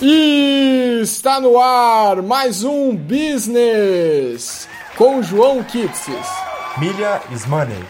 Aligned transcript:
E 0.00 1.00
está 1.02 1.40
no 1.40 1.58
ar 1.58 2.20
mais 2.20 2.62
um 2.62 2.94
Business 2.94 4.68
com 4.94 5.22
João 5.22 5.62
Kitsis. 5.64 6.26
Milha 6.76 7.22
is 7.32 7.46
money. 7.46 7.82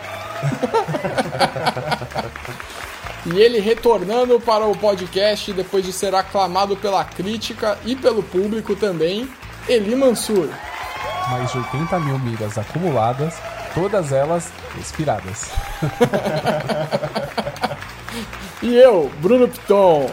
E 3.28 3.40
ele 3.40 3.58
retornando 3.58 4.38
para 4.38 4.64
o 4.66 4.76
podcast 4.76 5.52
depois 5.52 5.84
de 5.84 5.92
ser 5.92 6.14
aclamado 6.14 6.76
pela 6.76 7.04
crítica 7.04 7.76
e 7.84 7.96
pelo 7.96 8.22
público 8.22 8.76
também, 8.76 9.28
Eli 9.68 9.96
Mansur. 9.96 10.48
Mais 11.28 11.50
de 11.50 11.58
80 11.58 11.98
mil 11.98 12.20
milhas 12.20 12.56
acumuladas, 12.56 13.34
todas 13.74 14.12
elas 14.12 14.52
expiradas. 14.78 15.50
E 18.62 18.74
eu, 18.74 19.10
Bruno 19.20 19.48
Piton. 19.48 20.10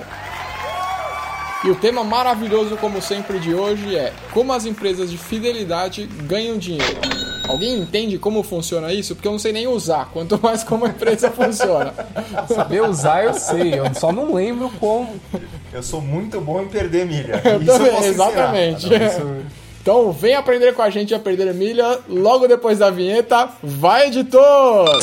E 1.66 1.70
o 1.72 1.76
tema 1.76 2.03
maravilhoso, 2.03 2.76
como 2.77 3.02
sempre, 3.02 3.40
de 3.40 3.53
hoje 3.55 3.95
é 3.95 4.12
como 4.34 4.52
as 4.52 4.66
empresas 4.66 5.09
de 5.09 5.17
fidelidade 5.17 6.05
ganham 6.23 6.58
dinheiro. 6.58 6.98
Alguém 7.48 7.80
entende 7.80 8.17
como 8.17 8.44
funciona 8.44 8.91
isso? 8.94 9.16
Porque 9.16 9.27
eu 9.27 9.31
não 9.31 9.39
sei 9.39 9.53
nem 9.53 9.67
usar, 9.67 10.09
quanto 10.12 10.39
mais 10.41 10.63
como 10.63 10.86
a 10.86 10.89
empresa 10.89 11.30
funciona. 11.31 11.94
Saber 12.53 12.81
usar 12.84 13.23
eu 13.26 13.34
sei, 13.34 13.80
eu 13.80 13.94
só 13.95 14.12
não 14.12 14.34
lembro 14.34 14.70
como. 14.80 15.16
Eu 15.72 15.81
sou 15.84 16.02
muito 16.02 16.39
bom 16.41 16.62
em 16.62 16.67
perder 16.67 17.05
milha. 17.05 17.41
Eu 17.45 17.62
Isso 17.62 17.66
também, 17.72 17.91
posso 17.91 18.08
ensinar. 18.08 18.25
exatamente. 18.30 18.86
Isso- 18.88 19.44
Então 19.81 20.11
vem 20.14 20.36
aprender 20.36 20.73
com 20.73 20.81
a 20.81 20.89
gente 20.89 21.14
a 21.14 21.20
perder 21.20 21.53
milha 21.53 22.00
logo 22.09 22.48
depois 22.48 22.80
da 22.80 22.89
vinheta. 22.89 23.50
Vai, 23.61 24.08
editor! 24.08 25.00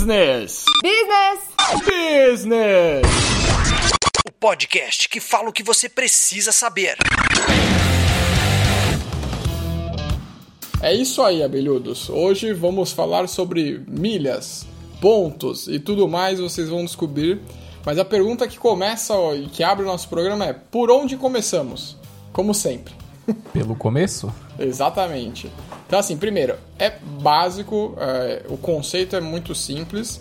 Business! 0.00 0.64
Business! 0.82 1.40
Business! 1.84 3.06
O 4.26 4.32
podcast 4.32 5.06
que 5.10 5.20
fala 5.20 5.50
o 5.50 5.52
que 5.52 5.62
você 5.62 5.90
precisa 5.90 6.52
saber. 6.52 6.96
É 10.80 10.94
isso 10.94 11.22
aí, 11.22 11.42
abelhudos. 11.42 12.08
Hoje 12.08 12.54
vamos 12.54 12.92
falar 12.92 13.28
sobre 13.28 13.84
milhas, 13.86 14.66
pontos 15.02 15.68
e 15.68 15.78
tudo 15.78 16.08
mais, 16.08 16.40
vocês 16.40 16.70
vão 16.70 16.82
descobrir. 16.82 17.38
Mas 17.84 17.98
a 17.98 18.04
pergunta 18.04 18.48
que 18.48 18.58
começa 18.58 19.14
e 19.34 19.48
que 19.48 19.62
abre 19.62 19.84
o 19.84 19.88
nosso 19.88 20.08
programa 20.08 20.46
é: 20.46 20.54
por 20.54 20.90
onde 20.90 21.14
começamos? 21.18 21.98
Como 22.32 22.54
sempre. 22.54 22.99
Pelo 23.52 23.74
começo? 23.74 24.32
Exatamente. 24.58 25.50
Então, 25.86 25.98
assim, 25.98 26.16
primeiro, 26.16 26.54
é 26.78 26.90
básico, 27.20 27.94
é, 27.98 28.42
o 28.48 28.56
conceito 28.56 29.16
é 29.16 29.20
muito 29.20 29.54
simples. 29.54 30.20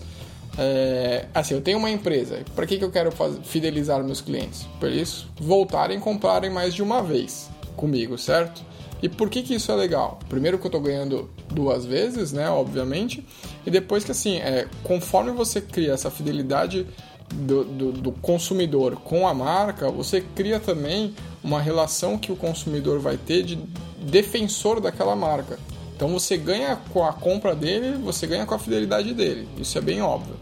É, 0.57 1.25
assim, 1.33 1.53
eu 1.53 1.61
tenho 1.61 1.77
uma 1.77 1.89
empresa, 1.89 2.39
para 2.55 2.65
que, 2.65 2.77
que 2.77 2.83
eu 2.83 2.91
quero 2.91 3.11
faz- 3.11 3.37
fidelizar 3.43 4.03
meus 4.03 4.19
clientes? 4.19 4.67
Para 4.79 4.89
eles 4.89 5.25
voltarem 5.39 5.97
e 5.97 6.01
comprarem 6.01 6.49
mais 6.49 6.73
de 6.73 6.81
uma 6.83 7.01
vez 7.01 7.49
comigo, 7.77 8.17
certo? 8.17 8.61
E 9.01 9.07
por 9.07 9.29
que, 9.29 9.41
que 9.41 9.53
isso 9.55 9.71
é 9.71 9.75
legal? 9.75 10.19
Primeiro 10.27 10.57
que 10.57 10.65
eu 10.65 10.69
estou 10.69 10.81
ganhando 10.81 11.29
duas 11.47 11.85
vezes, 11.85 12.33
né, 12.33 12.49
obviamente, 12.49 13.25
e 13.65 13.71
depois 13.71 14.03
que, 14.03 14.11
assim, 14.11 14.37
é, 14.39 14.67
conforme 14.83 15.31
você 15.31 15.61
cria 15.61 15.93
essa 15.93 16.11
fidelidade 16.11 16.85
do, 17.33 17.63
do, 17.63 17.91
do 17.93 18.11
consumidor 18.11 18.97
com 18.97 19.25
a 19.27 19.33
marca, 19.33 19.89
você 19.89 20.19
cria 20.35 20.59
também 20.59 21.13
uma 21.43 21.61
relação 21.61 22.17
que 22.17 22.31
o 22.31 22.35
consumidor 22.35 22.99
vai 22.99 23.17
ter 23.17 23.43
de 23.43 23.55
defensor 24.01 24.79
daquela 24.81 25.15
marca. 25.15 25.59
Então 25.95 26.07
você 26.09 26.37
ganha 26.37 26.77
com 26.93 27.03
a 27.03 27.11
compra 27.13 27.53
dele, 27.55 27.97
você 27.97 28.25
ganha 28.25 28.45
com 28.45 28.53
a 28.55 28.59
fidelidade 28.59 29.13
dele. 29.13 29.47
Isso 29.57 29.77
é 29.77 29.81
bem 29.81 30.01
óbvio. 30.01 30.35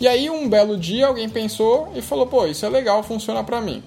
E 0.00 0.06
aí 0.08 0.28
um 0.30 0.48
belo 0.48 0.76
dia 0.76 1.06
alguém 1.06 1.28
pensou 1.28 1.88
e 1.94 2.02
falou: 2.02 2.26
"Pô, 2.26 2.46
isso 2.46 2.64
é 2.64 2.68
legal, 2.68 3.02
funciona 3.02 3.42
pra 3.42 3.60
mim". 3.60 3.82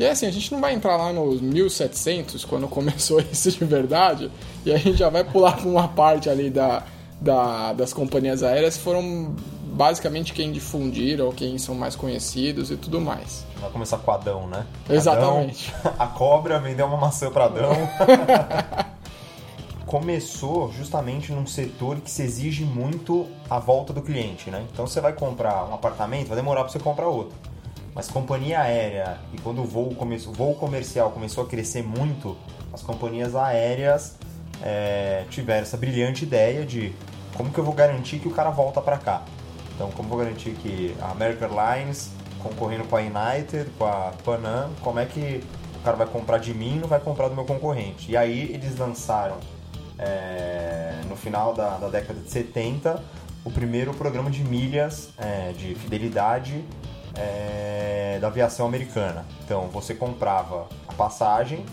E 0.00 0.04
aí, 0.04 0.10
assim, 0.10 0.26
a 0.26 0.30
gente 0.30 0.50
não 0.50 0.60
vai 0.60 0.72
entrar 0.74 0.96
lá 0.96 1.12
nos 1.12 1.40
1700, 1.40 2.44
quando 2.46 2.66
começou 2.68 3.20
isso 3.20 3.50
de 3.50 3.64
verdade, 3.64 4.30
e 4.64 4.72
a 4.72 4.78
gente 4.78 4.96
já 4.96 5.10
vai 5.10 5.22
pular 5.22 5.56
para 5.58 5.68
uma 5.68 5.86
parte 5.86 6.30
ali 6.30 6.48
da, 6.48 6.82
da- 7.20 7.72
das 7.74 7.92
companhias 7.92 8.42
aéreas 8.42 8.76
que 8.76 8.82
foram 8.82 9.34
basicamente 9.72 10.32
quem 10.34 10.52
difundiram, 10.52 11.32
quem 11.32 11.56
são 11.58 11.74
mais 11.74 11.96
conhecidos 11.96 12.70
e 12.70 12.76
tudo 12.76 13.00
mais. 13.00 13.44
Vai 13.60 13.70
começar 13.70 13.98
com 13.98 14.10
Adão, 14.10 14.46
né? 14.46 14.66
Exatamente. 14.88 15.72
Adão, 15.80 15.94
a 15.98 16.06
cobra 16.06 16.58
vendeu 16.58 16.86
uma 16.86 16.98
maçã 16.98 17.30
para 17.30 17.46
Adão. 17.46 17.72
Começou 19.86 20.72
justamente 20.72 21.32
num 21.32 21.46
setor 21.46 22.00
que 22.00 22.10
se 22.10 22.22
exige 22.22 22.64
muito 22.64 23.26
a 23.48 23.58
volta 23.58 23.92
do 23.92 24.00
cliente, 24.00 24.50
né? 24.50 24.64
Então 24.72 24.86
você 24.86 25.00
vai 25.00 25.12
comprar 25.12 25.68
um 25.68 25.74
apartamento, 25.74 26.28
vai 26.28 26.36
demorar 26.36 26.62
para 26.62 26.72
você 26.72 26.78
comprar 26.78 27.08
outro. 27.08 27.36
Mas 27.94 28.08
companhia 28.08 28.60
aérea, 28.60 29.18
e 29.34 29.38
quando 29.38 29.60
o 29.60 29.66
voo, 29.66 29.94
começou, 29.94 30.32
o 30.32 30.34
voo 30.34 30.54
comercial 30.54 31.10
começou 31.10 31.44
a 31.44 31.46
crescer 31.46 31.82
muito, 31.82 32.38
as 32.72 32.80
companhias 32.82 33.36
aéreas 33.36 34.16
é, 34.62 35.24
tiveram 35.28 35.62
essa 35.62 35.76
brilhante 35.76 36.24
ideia 36.24 36.64
de 36.64 36.94
como 37.36 37.50
que 37.50 37.58
eu 37.58 37.64
vou 37.64 37.74
garantir 37.74 38.18
que 38.18 38.28
o 38.28 38.30
cara 38.30 38.48
volta 38.48 38.80
para 38.80 38.96
cá. 38.96 39.22
Então, 39.82 39.90
como 39.96 40.08
vou 40.08 40.18
garantir 40.18 40.52
que 40.52 40.94
a 41.00 41.10
American 41.10 41.48
Airlines, 41.48 42.12
concorrendo 42.40 42.84
com 42.84 42.96
a 42.96 43.00
United, 43.00 43.68
com 43.76 43.84
a 43.84 44.12
Panam, 44.24 44.70
como 44.80 45.00
é 45.00 45.06
que 45.06 45.42
o 45.74 45.82
cara 45.82 45.96
vai 45.96 46.06
comprar 46.06 46.38
de 46.38 46.54
mim 46.54 46.76
e 46.76 46.78
não 46.78 46.86
vai 46.86 47.00
comprar 47.00 47.26
do 47.26 47.34
meu 47.34 47.44
concorrente? 47.44 48.12
E 48.12 48.16
aí 48.16 48.52
eles 48.54 48.78
lançaram, 48.78 49.38
é, 49.98 51.00
no 51.08 51.16
final 51.16 51.52
da, 51.52 51.78
da 51.78 51.88
década 51.88 52.20
de 52.20 52.30
70, 52.30 53.02
o 53.44 53.50
primeiro 53.50 53.92
programa 53.92 54.30
de 54.30 54.44
milhas 54.44 55.10
é, 55.18 55.50
de 55.50 55.74
fidelidade 55.74 56.64
é, 57.16 58.18
da 58.20 58.28
aviação 58.28 58.66
americana. 58.66 59.26
Então, 59.44 59.66
você 59.66 59.94
comprava 59.96 60.68
a 60.86 60.92
passagem 60.92 61.66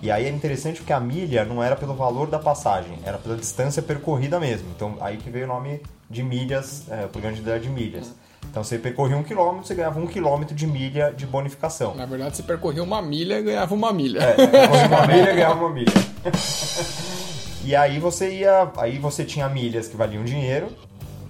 e 0.00 0.10
aí 0.10 0.26
é 0.26 0.30
interessante 0.30 0.78
porque 0.78 0.92
a 0.92 1.00
milha 1.00 1.44
não 1.44 1.60
era 1.60 1.74
pelo 1.74 1.94
valor 1.94 2.28
da 2.28 2.38
passagem, 2.38 2.96
era 3.04 3.18
pela 3.18 3.36
distância 3.36 3.82
percorrida 3.82 4.38
mesmo. 4.38 4.68
Então 4.70 4.96
aí 5.00 5.16
que 5.16 5.30
veio 5.30 5.46
o 5.46 5.48
nome 5.48 5.80
de 6.08 6.22
milhas, 6.22 6.86
é, 6.90 7.04
o 7.04 7.08
programa 7.08 7.34
de 7.34 7.40
fidelidade 7.40 7.64
de 7.64 7.70
milhas. 7.70 8.14
Então 8.50 8.62
você 8.62 8.78
percorria 8.78 9.16
um 9.16 9.22
quilômetro, 9.22 9.66
você 9.66 9.74
ganhava 9.74 9.98
um 9.98 10.06
quilômetro 10.06 10.54
de 10.54 10.66
milha 10.66 11.12
de 11.12 11.26
bonificação. 11.26 11.94
Na 11.94 12.06
verdade, 12.06 12.36
você 12.36 12.42
percorria 12.42 12.82
uma 12.82 13.02
milha 13.02 13.38
e 13.38 13.42
ganhava 13.42 13.74
uma 13.74 13.92
milha. 13.92 14.20
É, 14.20 14.46
percorria 14.46 14.86
uma 14.86 15.06
milha 15.06 15.32
e 15.32 15.34
ganhava 15.34 15.60
uma 15.60 15.70
milha. 15.70 15.92
e 17.64 17.74
aí 17.74 17.98
você 17.98 18.38
ia. 18.38 18.70
Aí 18.76 18.98
você 18.98 19.24
tinha 19.24 19.48
milhas 19.48 19.88
que 19.88 19.96
valiam 19.96 20.24
dinheiro. 20.24 20.68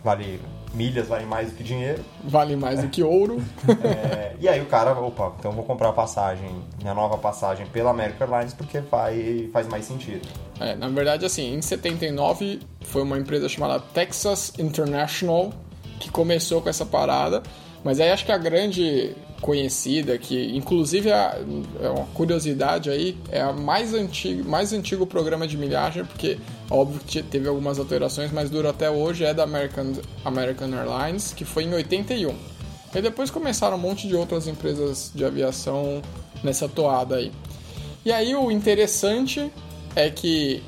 Vale, 0.04 0.40
milhas 0.76 1.08
valem 1.08 1.26
mais 1.26 1.50
do 1.50 1.56
que 1.56 1.64
dinheiro. 1.64 2.04
Vale 2.22 2.54
mais 2.54 2.82
do 2.82 2.88
que 2.88 3.02
ouro. 3.02 3.42
É, 3.86 4.34
e 4.40 4.48
aí 4.48 4.60
o 4.60 4.66
cara, 4.66 4.92
opa, 4.92 5.32
então 5.38 5.50
eu 5.50 5.54
vou 5.54 5.64
comprar 5.64 5.88
a 5.88 5.92
passagem, 5.92 6.50
minha 6.80 6.94
nova 6.94 7.16
passagem 7.18 7.66
pela 7.66 7.90
American 7.90 8.26
Airlines 8.26 8.52
porque 8.52 8.80
vai, 8.80 9.48
faz 9.52 9.68
mais 9.68 9.84
sentido. 9.84 10.26
É, 10.60 10.74
na 10.74 10.88
verdade, 10.88 11.24
assim, 11.24 11.54
em 11.54 11.62
79 11.62 12.60
foi 12.82 13.02
uma 13.02 13.18
empresa 13.18 13.48
chamada 13.48 13.80
Texas 13.80 14.52
International 14.58 15.52
que 15.98 16.10
começou 16.10 16.60
com 16.60 16.68
essa 16.68 16.84
parada, 16.84 17.42
mas 17.84 18.00
aí 18.00 18.10
acho 18.10 18.24
que 18.24 18.32
a 18.32 18.38
grande 18.38 19.14
conhecida, 19.40 20.18
que 20.18 20.56
inclusive 20.56 21.10
é 21.10 21.42
é 21.80 21.88
uma 21.88 22.06
curiosidade 22.06 22.90
aí, 22.90 23.16
é 23.30 23.40
a 23.40 23.52
mais 23.52 23.94
antigo, 23.94 24.48
mais 24.48 24.72
antigo 24.72 25.06
programa 25.06 25.46
de 25.46 25.56
milhagem, 25.56 26.04
porque 26.04 26.38
óbvio 26.70 27.00
que 27.06 27.22
teve 27.22 27.48
algumas 27.48 27.78
alterações, 27.78 28.32
mas 28.32 28.50
dura 28.50 28.70
até 28.70 28.90
hoje, 28.90 29.24
é 29.24 29.32
da 29.32 29.44
American, 29.44 29.92
American 30.24 30.68
Airlines, 30.74 31.32
que 31.32 31.44
foi 31.44 31.64
em 31.64 31.74
81. 31.74 32.34
E 32.94 33.02
depois 33.02 33.30
começaram 33.30 33.76
um 33.76 33.80
monte 33.80 34.08
de 34.08 34.14
outras 34.14 34.46
empresas 34.48 35.10
de 35.14 35.24
aviação 35.24 36.00
nessa 36.42 36.68
toada 36.68 37.16
aí. 37.16 37.30
E 38.04 38.12
aí 38.12 38.34
o 38.34 38.50
interessante 38.50 39.52
é 39.94 40.08
que, 40.10 40.62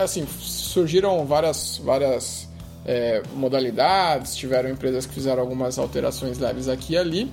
assim, 0.00 0.26
surgiram 0.38 1.24
várias, 1.24 1.80
várias 1.82 2.48
é, 2.84 3.22
modalidades, 3.34 4.36
tiveram 4.36 4.70
empresas 4.70 5.06
que 5.06 5.14
fizeram 5.14 5.42
algumas 5.42 5.78
alterações 5.78 6.38
leves 6.38 6.68
aqui 6.68 6.92
e 6.92 6.98
ali, 6.98 7.32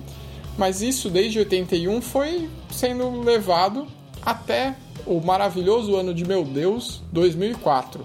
mas 0.58 0.82
isso 0.82 1.08
desde 1.08 1.38
81 1.38 2.00
foi 2.02 2.48
sendo 2.70 3.20
levado 3.20 3.86
até 4.22 4.74
o 5.06 5.20
maravilhoso 5.20 5.96
ano 5.96 6.14
de 6.14 6.24
meu 6.24 6.44
Deus, 6.44 7.02
2004. 7.12 8.04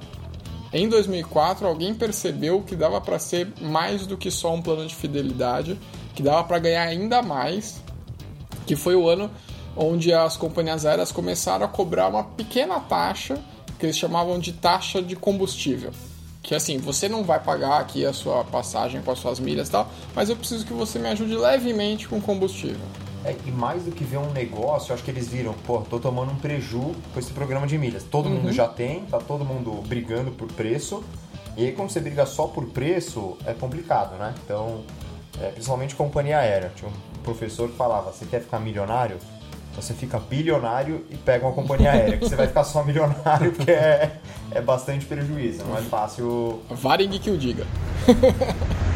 Em 0.72 0.88
2004, 0.88 1.68
alguém 1.68 1.96
percebeu 1.96 2.62
que 2.62 2.76
dava 2.76 3.02
para 3.02 3.18
ser 3.18 3.52
mais 3.62 4.06
do 4.06 4.18
que 4.18 4.30
só 4.30 4.54
um 4.54 4.62
plano 4.62 4.86
de 4.86 4.94
fidelidade, 4.94 5.80
que 6.14 6.22
dava 6.22 6.44
para 6.44 6.60
ganhar 6.60 6.84
ainda 6.84 7.22
mais, 7.22 7.82
que 8.68 8.76
foi 8.76 8.96
o 8.96 9.10
ano 9.10 9.32
onde 9.76 10.14
as 10.14 10.38
companhias 10.38 10.86
aéreas 10.86 11.12
começaram 11.12 11.66
a 11.66 11.70
cobrar 11.70 12.08
uma 12.08 12.24
pequena 12.24 12.80
taxa, 12.80 13.40
que 13.80 13.86
eles 13.86 13.98
chamavam 13.98 14.38
de 14.38 14.52
taxa 14.52 15.02
de 15.02 15.16
combustível. 15.16 15.92
Que 16.44 16.54
assim, 16.54 16.78
você 16.78 17.08
não 17.08 17.24
vai 17.24 17.40
pagar 17.40 17.80
aqui 17.80 18.06
a 18.06 18.14
sua 18.14 18.44
passagem 18.44 19.02
com 19.02 19.12
as 19.12 19.20
suas 19.20 19.40
milhas 19.40 19.70
e 19.70 19.72
tal, 19.72 19.90
mas 20.14 20.30
eu 20.30 20.36
preciso 20.36 20.66
que 20.66 20.74
você 20.74 21.00
me 21.00 21.08
ajude 21.08 21.36
levemente 21.36 22.08
com 22.08 22.20
combustível. 22.22 22.86
É, 23.26 23.36
e 23.46 23.52
mais 23.52 23.84
do 23.84 23.92
que 23.92 24.04
ver 24.04 24.18
um 24.18 24.32
negócio, 24.32 24.92
eu 24.92 24.96
acho 24.96 25.04
que 25.04 25.12
eles 25.12 25.28
viram, 25.28 25.54
pô, 25.66 25.80
tô 25.82 26.00
tomando 26.00 26.32
um 26.32 26.36
preju 26.36 26.96
com 27.14 27.20
esse 27.20 27.32
programa 27.34 27.68
de 27.68 27.78
milhas. 27.78 28.04
Todo 28.04 28.30
mundo 28.30 28.52
já 28.54 28.68
tem, 28.68 29.02
tá 29.06 29.18
todo 29.18 29.44
mundo 29.44 29.84
brigando 29.88 30.32
por 30.32 30.48
preço. 30.52 31.04
E 31.58 31.66
aí 31.66 31.72
quando 31.74 31.90
você 31.90 32.00
briga 32.00 32.26
só 32.26 32.48
por 32.48 32.66
preço, 32.68 33.38
é 33.46 33.54
complicado, 33.54 34.18
né? 34.18 34.34
Então, 34.46 34.82
é, 35.42 35.50
principalmente 35.50 35.96
companhia 35.96 36.40
aérea. 36.40 36.72
Tinha 36.76 36.90
um 36.90 37.22
professor 37.24 37.70
que 37.70 37.76
falava, 37.76 38.12
você 38.12 38.26
quer 38.26 38.42
ficar 38.42 38.60
milionário? 38.60 39.18
Então 39.72 39.82
você 39.82 39.94
fica 39.94 40.18
bilionário 40.20 41.06
e 41.10 41.18
pega 41.18 41.46
uma 41.46 41.54
companhia 41.54 41.92
aérea, 41.92 42.18
que 42.18 42.28
você 42.28 42.36
vai 42.36 42.48
ficar 42.48 42.64
só 42.64 42.84
milionário 42.84 43.52
porque 43.52 43.72
é, 43.72 44.18
é 44.52 44.62
bastante 44.62 45.06
prejuízo, 45.06 45.64
não 45.66 45.78
é 45.78 45.82
fácil. 45.82 46.62
Varig 46.70 47.20
que 47.20 47.30
o 47.30 47.38
diga. 47.38 47.68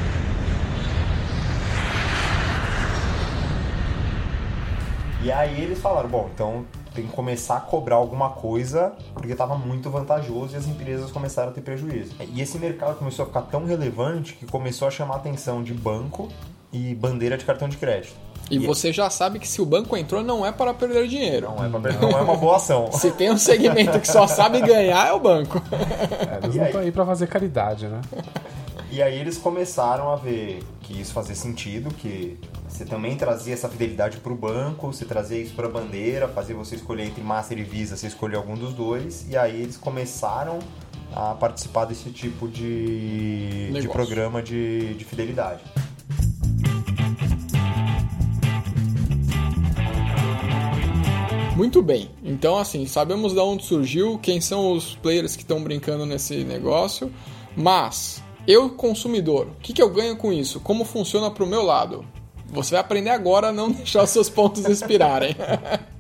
E 5.24 5.32
aí 5.32 5.62
eles 5.62 5.80
falaram, 5.80 6.10
bom, 6.10 6.30
então 6.34 6.66
tem 6.94 7.08
que 7.08 7.14
começar 7.14 7.56
a 7.56 7.62
cobrar 7.62 7.96
alguma 7.96 8.32
coisa, 8.32 8.92
porque 9.14 9.32
estava 9.32 9.58
muito 9.58 9.90
vantajoso 9.90 10.54
e 10.54 10.58
as 10.58 10.68
empresas 10.68 11.12
começaram 11.12 11.50
a 11.50 11.54
ter 11.54 11.62
prejuízo. 11.62 12.14
E 12.34 12.42
esse 12.42 12.60
mercado 12.60 12.98
começou 12.98 13.24
a 13.24 13.28
ficar 13.28 13.44
tão 13.44 13.66
relevante 13.66 14.34
que 14.34 14.46
começou 14.46 14.86
a 14.88 14.92
chamar 14.92 15.16
a 15.16 15.18
atenção 15.18 15.64
de 15.64 15.74
banco 15.74 16.28
e 16.74 16.94
bandeira 16.94 17.38
de 17.38 17.46
cartão 17.46 17.70
de 17.70 17.78
crédito. 17.78 18.14
E, 18.52 18.60
você 18.60 18.92
já 18.92 19.10
sabe 19.10 19.40
que 19.40 19.48
se 19.48 19.62
o 19.62 19.66
banco 19.66 19.96
entrou, 19.96 20.22
não 20.22 20.46
é 20.46 20.52
para 20.52 20.74
perder 20.74 21.08
dinheiro. 21.08 21.48
Não 21.56 21.64
é, 21.64 21.70
perder, 21.70 22.02
não 22.02 22.10
é 22.10 22.22
uma 22.22 22.36
boa 22.36 22.58
ação. 22.58 22.92
Se 22.94 23.10
tem 23.12 23.32
um 23.32 23.38
segmento 23.38 23.98
que 24.02 24.08
só 24.08 24.28
sabe 24.28 24.60
ganhar, 24.60 25.08
é 25.08 25.14
o 25.14 25.20
banco. 25.20 25.62
É, 25.72 26.44
eles 26.44 26.56
não 26.58 26.66
estão 26.66 26.82
aí 26.82 26.92
para 26.92 27.06
fazer 27.06 27.28
caridade, 27.28 27.88
né? 27.88 28.02
E 28.94 29.02
aí 29.02 29.20
eles 29.20 29.40
começaram 29.40 30.12
a 30.12 30.16
ver 30.16 30.62
que 30.84 31.02
isso 31.02 31.14
fazia 31.14 31.34
sentido, 31.34 31.92
que 31.96 32.38
você 32.70 32.86
também 32.86 33.18
trazia 33.18 33.56
essa 33.56 33.68
fidelidade 33.68 34.18
para 34.18 34.32
o 34.32 34.36
banco, 34.36 34.94
você 34.94 35.04
trazia 35.04 35.40
isso 35.40 35.56
para 35.56 35.66
a 35.66 35.70
bandeira, 35.70 36.28
fazia 36.28 36.56
você 36.56 36.76
escolher 36.76 37.06
entre 37.06 37.24
Master 37.24 37.58
e 37.58 37.64
Visa, 37.64 37.98
você 37.98 38.06
escolher 38.06 38.36
algum 38.36 38.54
dos 38.54 38.72
dois, 38.72 39.26
e 39.28 39.36
aí 39.36 39.64
eles 39.64 39.78
começaram 39.78 40.60
a 41.12 41.34
participar 41.34 41.86
desse 41.86 42.12
tipo 42.12 42.48
de, 42.48 43.72
de 43.72 43.88
programa 43.88 44.44
de, 44.44 44.94
de 44.94 45.04
fidelidade. 45.04 45.64
Muito 51.56 51.82
bem. 51.82 52.12
Então, 52.24 52.60
assim, 52.60 52.86
sabemos 52.86 53.34
de 53.34 53.40
onde 53.40 53.66
surgiu, 53.66 54.20
quem 54.20 54.40
são 54.40 54.72
os 54.72 54.94
players 54.94 55.36
que 55.36 55.42
estão 55.42 55.64
brincando 55.64 56.06
nesse 56.06 56.44
negócio, 56.44 57.12
mas 57.58 58.23
eu, 58.48 58.70
consumidor, 58.72 59.48
o 59.48 59.56
que, 59.62 59.74
que 59.74 59.82
eu 59.82 59.90
ganho 59.90 60.18
com 60.18 60.32
isso? 60.34 60.60
Como 60.60 60.84
funciona 60.84 61.32
para 61.32 61.44
o 61.44 61.48
meu 61.48 61.64
lado? 61.64 62.06
Você 62.48 62.72
vai 62.72 62.82
aprender 62.82 63.10
agora 63.10 63.48
a 63.48 63.54
não 63.54 63.72
deixar 63.72 64.04
os 64.04 64.10
seus 64.10 64.30
pontos 64.30 64.66
expirarem. 64.66 65.36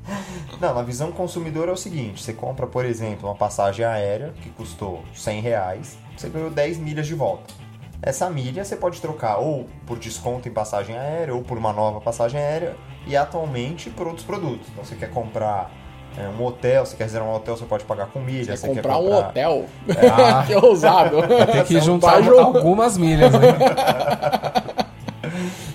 Não, 0.59 0.73
na 0.73 0.81
visão 0.81 1.11
consumidor 1.11 1.67
é 1.67 1.73
o 1.73 1.77
seguinte: 1.77 2.23
você 2.23 2.31
compra, 2.31 2.65
por 2.65 2.85
exemplo, 2.85 3.27
uma 3.27 3.35
passagem 3.35 3.83
aérea 3.83 4.33
que 4.41 4.49
custou 4.49 5.03
100 5.13 5.41
reais, 5.41 5.97
você 6.15 6.29
ganhou 6.29 6.49
10 6.49 6.77
milhas 6.77 7.05
de 7.05 7.13
volta. 7.13 7.53
Essa 8.01 8.29
milha 8.29 8.63
você 8.63 8.75
pode 8.75 9.01
trocar 9.01 9.37
ou 9.37 9.67
por 9.85 9.97
desconto 9.97 10.47
em 10.47 10.51
passagem 10.51 10.97
aérea 10.97 11.33
ou 11.33 11.41
por 11.41 11.57
uma 11.57 11.73
nova 11.73 11.99
passagem 11.99 12.39
aérea 12.39 12.77
e 13.07 13.15
atualmente 13.15 13.89
por 13.89 14.07
outros 14.07 14.25
produtos. 14.25 14.67
Então 14.69 14.83
você 14.85 14.95
quer 14.95 15.09
comprar 15.09 15.69
é, 16.17 16.27
um 16.27 16.43
hotel, 16.43 16.85
você 16.85 16.95
quer 16.95 17.03
reservar 17.05 17.29
um 17.29 17.35
hotel, 17.35 17.57
você 17.57 17.65
pode 17.65 17.83
pagar 17.85 18.07
com 18.07 18.19
milha. 18.19 18.55
Você 18.55 18.67
quer 18.67 18.75
comprar, 18.75 18.95
comprar 18.95 19.15
um 19.15 19.19
hotel? 19.19 19.65
É. 19.87 20.45
que 20.47 20.55
ousado. 20.55 21.17
Tem 21.51 21.63
que 21.63 21.79
juntar 21.79 22.23
algumas 22.27 22.97
milhas, 22.97 23.31
né? 23.31 23.39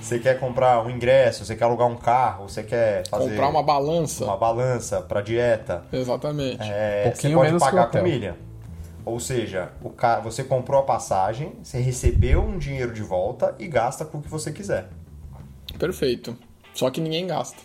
Você 0.09 0.19
quer 0.19 0.41
comprar 0.41 0.83
um 0.83 0.89
ingresso, 0.89 1.45
você 1.45 1.55
quer 1.55 1.65
alugar 1.65 1.87
um 1.87 1.97
carro, 1.97 2.49
você 2.49 2.63
quer 2.63 3.07
fazer. 3.09 3.29
Comprar 3.29 3.49
uma 3.51 3.63
balança. 3.63 4.25
Uma 4.25 4.39
balança 4.39 5.03
para 5.03 5.21
dieta. 5.21 5.85
Exatamente. 5.93 6.63
É, 6.63 7.13
você 7.15 7.29
pode 7.29 7.59
pagar 7.59 7.91
com 7.91 8.01
milha. 8.01 8.35
Ou 9.05 9.21
seja, 9.21 9.71
o 9.83 9.91
ca... 9.91 10.19
você 10.21 10.43
comprou 10.43 10.81
a 10.81 10.83
passagem, 10.83 11.53
você 11.63 11.79
recebeu 11.79 12.41
um 12.41 12.57
dinheiro 12.57 12.95
de 12.95 13.03
volta 13.03 13.55
e 13.59 13.69
gasta 13.69 14.03
com 14.03 14.17
o 14.17 14.23
que 14.23 14.31
você 14.31 14.51
quiser. 14.51 14.89
Perfeito. 15.79 16.35
Só 16.79 16.91
que 16.91 17.01
ninguém 17.01 17.27
gasta. 17.27 17.61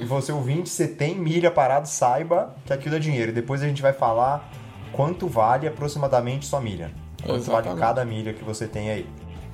E 0.00 0.04
você 0.04 0.30
ouvinte, 0.30 0.68
você 0.68 0.86
tem 0.86 1.16
milha 1.16 1.50
parado, 1.50 1.88
saiba 1.88 2.54
que 2.64 2.72
aquilo 2.72 2.94
é 2.94 3.00
dinheiro. 3.00 3.32
E 3.32 3.34
depois 3.34 3.60
a 3.64 3.66
gente 3.66 3.82
vai 3.82 3.92
falar 3.92 4.48
quanto 4.92 5.26
vale 5.26 5.66
aproximadamente 5.66 6.46
sua 6.46 6.60
milha. 6.60 6.92
Quanto 7.20 7.34
Exatamente. 7.34 7.66
vale 7.66 7.80
cada 7.80 8.04
milha 8.04 8.32
que 8.32 8.44
você 8.44 8.68
tem 8.68 8.90
aí. 8.90 9.06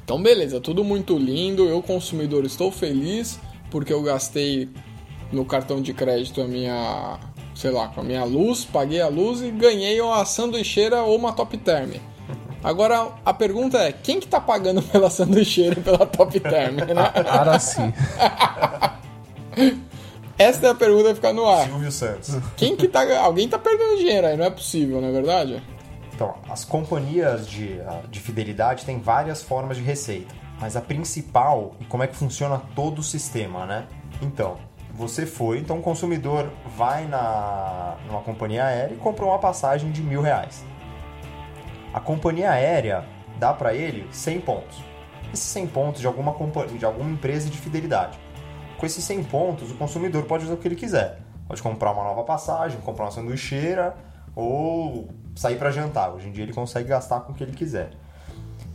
Então, 0.05 0.23
beleza, 0.23 0.61
tudo 0.61 0.85
muito 0.85 1.17
lindo. 1.17 1.67
Eu, 1.67 1.83
consumidor, 1.83 2.45
estou 2.45 2.71
feliz 2.71 3.41
porque 3.71 3.91
eu 3.91 4.03
gastei 4.03 4.69
no 5.33 5.47
cartão 5.47 5.81
de 5.81 5.95
crédito 5.95 6.43
a 6.43 6.47
minha, 6.47 7.19
sei 7.55 7.71
lá, 7.71 7.89
com 7.89 8.03
a 8.03 8.05
minha 8.05 8.25
luz, 8.25 8.67
paguei 8.67 9.01
a 9.01 9.09
luz 9.09 9.41
e 9.41 9.51
ganhei 9.51 9.99
uma 10.03 10.27
sanduicheira 10.27 11.03
ou 11.03 11.17
uma 11.17 11.33
top 11.33 11.57
term. 11.57 11.93
Agora, 12.65 13.11
a 13.27 13.35
pergunta 13.35 13.77
é, 13.77 13.93
quem 13.93 14.19
que 14.19 14.27
tá 14.27 14.41
pagando 14.41 14.81
pela 14.91 15.11
sanduicheira 15.11 15.79
e 15.79 15.83
pela 15.83 16.07
top 16.07 16.41
term, 16.41 16.77
né? 16.77 16.95
Sim. 17.61 17.93
Essa 20.37 20.67
é 20.67 20.71
a 20.71 20.75
pergunta 20.75 21.11
que 21.11 21.17
fica 21.17 21.33
no 21.33 21.47
ar. 21.47 21.67
Silvio 21.67 21.93
Santos. 21.93 22.37
Quem 22.57 22.75
que 22.75 22.89
tá... 22.89 23.21
Alguém 23.21 23.49
tá 23.49 23.59
perdendo 23.59 23.99
dinheiro 23.99 24.27
aí, 24.27 24.37
não 24.37 24.47
é 24.47 24.51
possível, 24.51 25.01
não 25.01 25.09
é 25.09 25.13
verdade? 25.13 25.63
Então, 26.13 26.35
as 26.49 26.65
companhias 26.65 27.47
de, 27.47 27.81
ah, 27.83 28.03
de 28.09 28.19
fidelidade 28.19 28.85
têm 28.85 28.99
várias 28.99 29.43
formas 29.43 29.77
de 29.77 29.83
receita, 29.83 30.35
mas 30.61 30.77
a 30.77 30.81
principal 30.81 31.75
e 31.81 31.85
como 31.85 32.03
é 32.03 32.07
que 32.07 32.17
funciona 32.17 32.61
todo 32.75 33.01
o 33.01 33.03
sistema, 33.03 33.67
né? 33.67 33.87
Então, 34.23 34.57
você 34.93 35.27
foi, 35.27 35.59
então 35.59 35.79
o 35.79 35.83
consumidor 35.83 36.51
vai 36.77 37.07
na 37.07 37.97
numa 38.07 38.21
companhia 38.21 38.65
aérea 38.65 38.95
e 38.95 38.97
comprou 38.97 39.31
uma 39.31 39.39
passagem 39.39 39.91
de 39.91 40.01
mil 40.03 40.23
reais. 40.23 40.65
A 41.95 42.01
companhia 42.01 42.51
aérea 42.51 43.05
dá 43.39 43.53
para 43.55 43.73
ele 43.73 44.05
100 44.11 44.41
pontos. 44.41 44.83
Esses 45.33 45.47
100 45.47 45.69
pontos 45.69 46.01
de 46.01 46.09
alguma 46.09 46.35
de 46.77 46.85
alguma 46.85 47.09
empresa 47.09 47.49
de 47.49 47.57
fidelidade. 47.57 48.19
Com 48.77 48.85
esses 48.85 49.05
100 49.05 49.23
pontos, 49.25 49.71
o 49.71 49.77
consumidor 49.77 50.25
pode 50.25 50.43
fazer 50.43 50.55
o 50.55 50.57
que 50.57 50.67
ele 50.67 50.75
quiser. 50.75 51.21
Pode 51.47 51.63
comprar 51.63 51.93
uma 51.93 52.03
nova 52.03 52.25
passagem, 52.25 52.81
comprar 52.81 53.05
uma 53.05 53.11
sanduicheira 53.13 53.95
ou 54.35 55.09
sair 55.37 55.57
para 55.57 55.71
jantar. 55.71 56.13
Hoje 56.13 56.27
em 56.27 56.33
dia 56.33 56.43
ele 56.43 56.53
consegue 56.53 56.89
gastar 56.89 57.21
com 57.21 57.31
o 57.31 57.35
que 57.35 57.45
ele 57.45 57.53
quiser. 57.53 57.91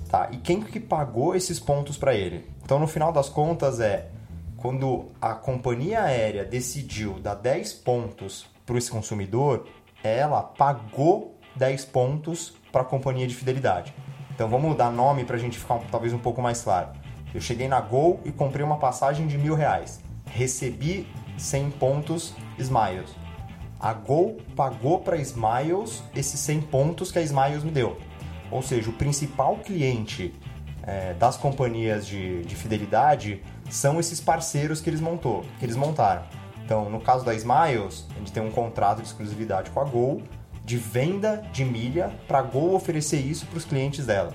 Tá? 0.07 0.29
E 0.31 0.37
quem 0.37 0.61
que 0.61 0.79
pagou 0.79 1.35
esses 1.35 1.59
pontos 1.59 1.97
para 1.97 2.13
ele? 2.13 2.49
Então, 2.63 2.79
no 2.79 2.87
final 2.87 3.11
das 3.11 3.27
contas, 3.27 3.81
é 3.81 4.07
quando 4.55 5.07
a 5.21 5.33
companhia 5.33 6.03
aérea 6.03 6.45
decidiu 6.45 7.19
dar 7.19 7.35
10 7.35 7.73
pontos 7.73 8.45
para 8.65 8.77
esse 8.77 8.89
consumidor, 8.89 9.67
ela 10.01 10.41
pagou 10.41 11.37
10 11.57 11.85
pontos 11.85 12.57
para 12.71 12.81
a 12.81 12.85
companhia 12.85 13.27
de 13.27 13.35
fidelidade. 13.35 13.93
Então, 14.33 14.49
vamos 14.49 14.75
dar 14.77 14.91
nome 14.91 15.25
para 15.25 15.35
a 15.35 15.39
gente 15.39 15.57
ficar 15.57 15.79
talvez 15.91 16.13
um 16.13 16.19
pouco 16.19 16.41
mais 16.41 16.61
claro. 16.61 16.89
Eu 17.33 17.41
cheguei 17.41 17.67
na 17.67 17.79
Gol 17.81 18.19
e 18.25 18.31
comprei 18.31 18.65
uma 18.65 18.77
passagem 18.77 19.27
de 19.27 19.37
mil 19.37 19.55
reais. 19.55 20.01
Recebi 20.25 21.07
100 21.37 21.71
pontos 21.71 22.33
Smiles 22.57 23.15
a 23.79 23.93
Gol 23.93 24.37
pagou 24.55 24.99
para 24.99 25.15
Smiles 25.17 26.03
esses 26.13 26.39
100 26.41 26.61
pontos 26.63 27.11
que 27.11 27.19
a 27.19 27.21
Smiles 27.21 27.63
me 27.63 27.71
deu. 27.71 27.97
Ou 28.51 28.61
seja, 28.61 28.89
o 28.89 28.93
principal 28.93 29.55
cliente 29.57 30.33
é, 30.83 31.13
das 31.13 31.37
companhias 31.37 32.05
de, 32.05 32.43
de, 32.43 32.55
fidelidade 32.55 33.41
são 33.69 33.99
esses 33.99 34.19
parceiros 34.19 34.81
que 34.81 34.89
eles, 34.89 34.99
montou, 34.99 35.45
que 35.59 35.65
eles 35.65 35.77
montaram. 35.77 36.23
Então, 36.65 36.89
no 36.89 36.99
caso 36.99 37.23
da 37.23 37.33
Smiles, 37.33 38.05
a 38.15 38.19
gente 38.19 38.33
tem 38.33 38.43
um 38.43 38.51
contrato 38.51 39.01
de 39.01 39.07
exclusividade 39.07 39.69
com 39.71 39.79
a 39.79 39.85
Gol 39.85 40.21
de 40.69 40.77
venda 40.77 41.43
de 41.51 41.65
milha 41.65 42.11
para 42.27 42.37
a 42.37 42.41
Gol 42.43 42.75
oferecer 42.75 43.17
isso 43.17 43.47
para 43.47 43.57
os 43.57 43.65
clientes 43.65 44.05
dela. 44.05 44.31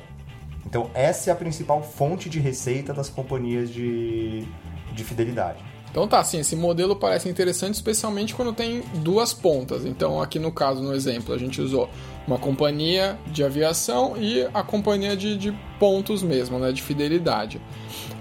Então, 0.66 0.90
essa 0.92 1.30
é 1.30 1.32
a 1.32 1.36
principal 1.36 1.80
fonte 1.80 2.28
de 2.28 2.40
receita 2.40 2.92
das 2.92 3.08
companhias 3.08 3.70
de, 3.70 4.44
de 4.92 5.04
fidelidade. 5.04 5.62
Então 5.92 6.08
tá, 6.08 6.18
assim, 6.18 6.40
esse 6.40 6.56
modelo 6.56 6.96
parece 6.96 7.28
interessante, 7.28 7.74
especialmente 7.74 8.34
quando 8.34 8.52
tem 8.52 8.82
duas 8.94 9.32
pontas. 9.32 9.84
Então, 9.84 10.20
aqui 10.20 10.40
no 10.40 10.50
caso, 10.50 10.82
no 10.82 10.92
exemplo, 10.92 11.32
a 11.32 11.38
gente 11.38 11.60
usou 11.60 11.88
uma 12.26 12.36
companhia 12.36 13.16
de 13.28 13.44
aviação 13.44 14.16
e 14.16 14.42
a 14.52 14.64
companhia 14.64 15.16
de, 15.16 15.36
de 15.36 15.56
pontos 15.78 16.20
mesmo, 16.20 16.58
né, 16.58 16.72
de 16.72 16.82
fidelidade. 16.82 17.60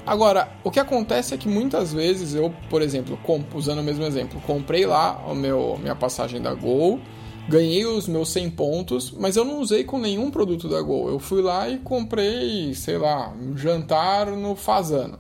Agora, 0.05 0.51
o 0.63 0.69
que 0.69 0.79
acontece 0.79 1.33
é 1.33 1.37
que 1.37 1.47
muitas 1.47 1.91
vezes 1.91 2.35
eu, 2.35 2.53
por 2.69 2.83
exemplo, 2.83 3.17
usando 3.55 3.79
o 3.79 3.83
mesmo 3.83 4.03
exemplo, 4.03 4.39
comprei 4.41 4.85
lá 4.85 5.19
o 5.27 5.33
meu, 5.33 5.79
minha 5.81 5.95
passagem 5.95 6.39
da 6.39 6.53
Gol, 6.53 7.01
ganhei 7.47 7.85
os 7.85 8.07
meus 8.07 8.29
100 8.29 8.49
pontos, 8.51 9.11
mas 9.11 9.35
eu 9.35 9.43
não 9.43 9.59
usei 9.59 9.83
com 9.83 9.97
nenhum 9.97 10.31
produto 10.31 10.69
da 10.69 10.81
Gol. 10.81 11.09
Eu 11.09 11.19
fui 11.19 11.41
lá 11.41 11.69
e 11.69 11.77
comprei, 11.79 12.73
sei 12.73 12.97
lá, 12.97 13.29
um 13.29 13.57
jantar 13.57 14.27
no 14.27 14.55
Fazano. 14.55 15.19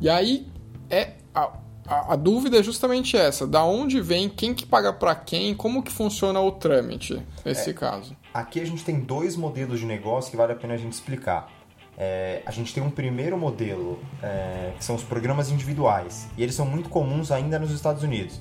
E 0.00 0.08
aí 0.08 0.46
é 0.90 1.12
a, 1.34 1.52
a, 1.86 2.12
a, 2.12 2.16
dúvida 2.16 2.58
é 2.58 2.62
justamente 2.62 3.16
essa, 3.16 3.46
da 3.46 3.64
onde 3.64 4.00
vem, 4.00 4.28
quem 4.28 4.54
que 4.54 4.64
paga 4.64 4.92
para 4.92 5.14
quem, 5.14 5.54
como 5.54 5.82
que 5.82 5.90
funciona 5.90 6.40
o 6.40 6.52
trâmite 6.52 7.20
nesse 7.44 7.70
é, 7.70 7.72
caso. 7.72 8.16
Aqui 8.32 8.60
a 8.60 8.64
gente 8.64 8.84
tem 8.84 9.00
dois 9.00 9.36
modelos 9.36 9.80
de 9.80 9.86
negócio 9.86 10.30
que 10.30 10.36
vale 10.36 10.52
a 10.52 10.56
pena 10.56 10.74
a 10.74 10.76
gente 10.76 10.92
explicar. 10.92 11.50
É, 11.96 12.42
a 12.44 12.50
gente 12.50 12.74
tem 12.74 12.82
um 12.82 12.90
primeiro 12.90 13.38
modelo, 13.38 14.00
é, 14.22 14.72
que 14.76 14.84
são 14.84 14.96
os 14.96 15.02
programas 15.02 15.50
individuais, 15.50 16.28
e 16.36 16.42
eles 16.42 16.54
são 16.54 16.66
muito 16.66 16.88
comuns 16.88 17.30
ainda 17.30 17.58
nos 17.58 17.70
Estados 17.70 18.02
Unidos. 18.02 18.40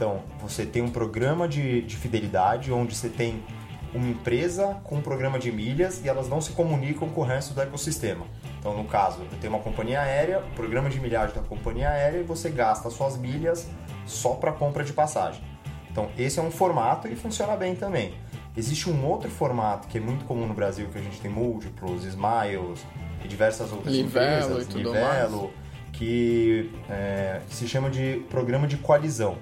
Então, 0.00 0.22
você 0.40 0.64
tem 0.64 0.80
um 0.80 0.88
programa 0.88 1.46
de, 1.46 1.82
de 1.82 1.94
fidelidade 1.94 2.72
onde 2.72 2.94
você 2.94 3.10
tem 3.10 3.44
uma 3.92 4.08
empresa 4.08 4.80
com 4.82 4.94
um 4.94 5.02
programa 5.02 5.38
de 5.38 5.52
milhas 5.52 6.02
e 6.02 6.08
elas 6.08 6.26
não 6.26 6.40
se 6.40 6.52
comunicam 6.52 7.06
com 7.10 7.20
o 7.20 7.24
resto 7.24 7.52
do 7.52 7.60
ecossistema. 7.60 8.24
Então, 8.58 8.74
no 8.74 8.84
caso, 8.86 9.20
eu 9.30 9.38
tenho 9.38 9.52
uma 9.52 9.62
companhia 9.62 10.00
aérea, 10.00 10.42
programa 10.56 10.88
de 10.88 10.98
milhagem 10.98 11.34
da 11.34 11.42
companhia 11.42 11.90
aérea 11.90 12.20
e 12.20 12.22
você 12.22 12.48
gasta 12.48 12.88
suas 12.88 13.18
milhas 13.18 13.68
só 14.06 14.30
para 14.30 14.52
compra 14.52 14.82
de 14.82 14.94
passagem. 14.94 15.42
Então, 15.90 16.08
esse 16.16 16.38
é 16.38 16.42
um 16.42 16.50
formato 16.50 17.06
e 17.06 17.14
funciona 17.14 17.54
bem 17.54 17.74
também. 17.74 18.14
Existe 18.56 18.88
um 18.88 19.04
outro 19.04 19.28
formato 19.28 19.86
que 19.86 19.98
é 19.98 20.00
muito 20.00 20.24
comum 20.24 20.46
no 20.46 20.54
Brasil, 20.54 20.88
que 20.90 20.96
a 20.96 21.02
gente 21.02 21.20
tem 21.20 21.30
múltiplos, 21.30 22.06
Smiles 22.06 22.86
e 23.22 23.28
diversas 23.28 23.70
outras 23.70 23.94
Livelo 23.94 24.44
empresas, 24.44 24.62
e 24.62 24.66
tudo 24.66 24.94
Livelo, 24.94 25.52
que 25.92 26.72
é, 26.88 27.42
se 27.50 27.68
chama 27.68 27.90
de 27.90 28.24
programa 28.30 28.66
de 28.66 28.78
coalizão. 28.78 29.36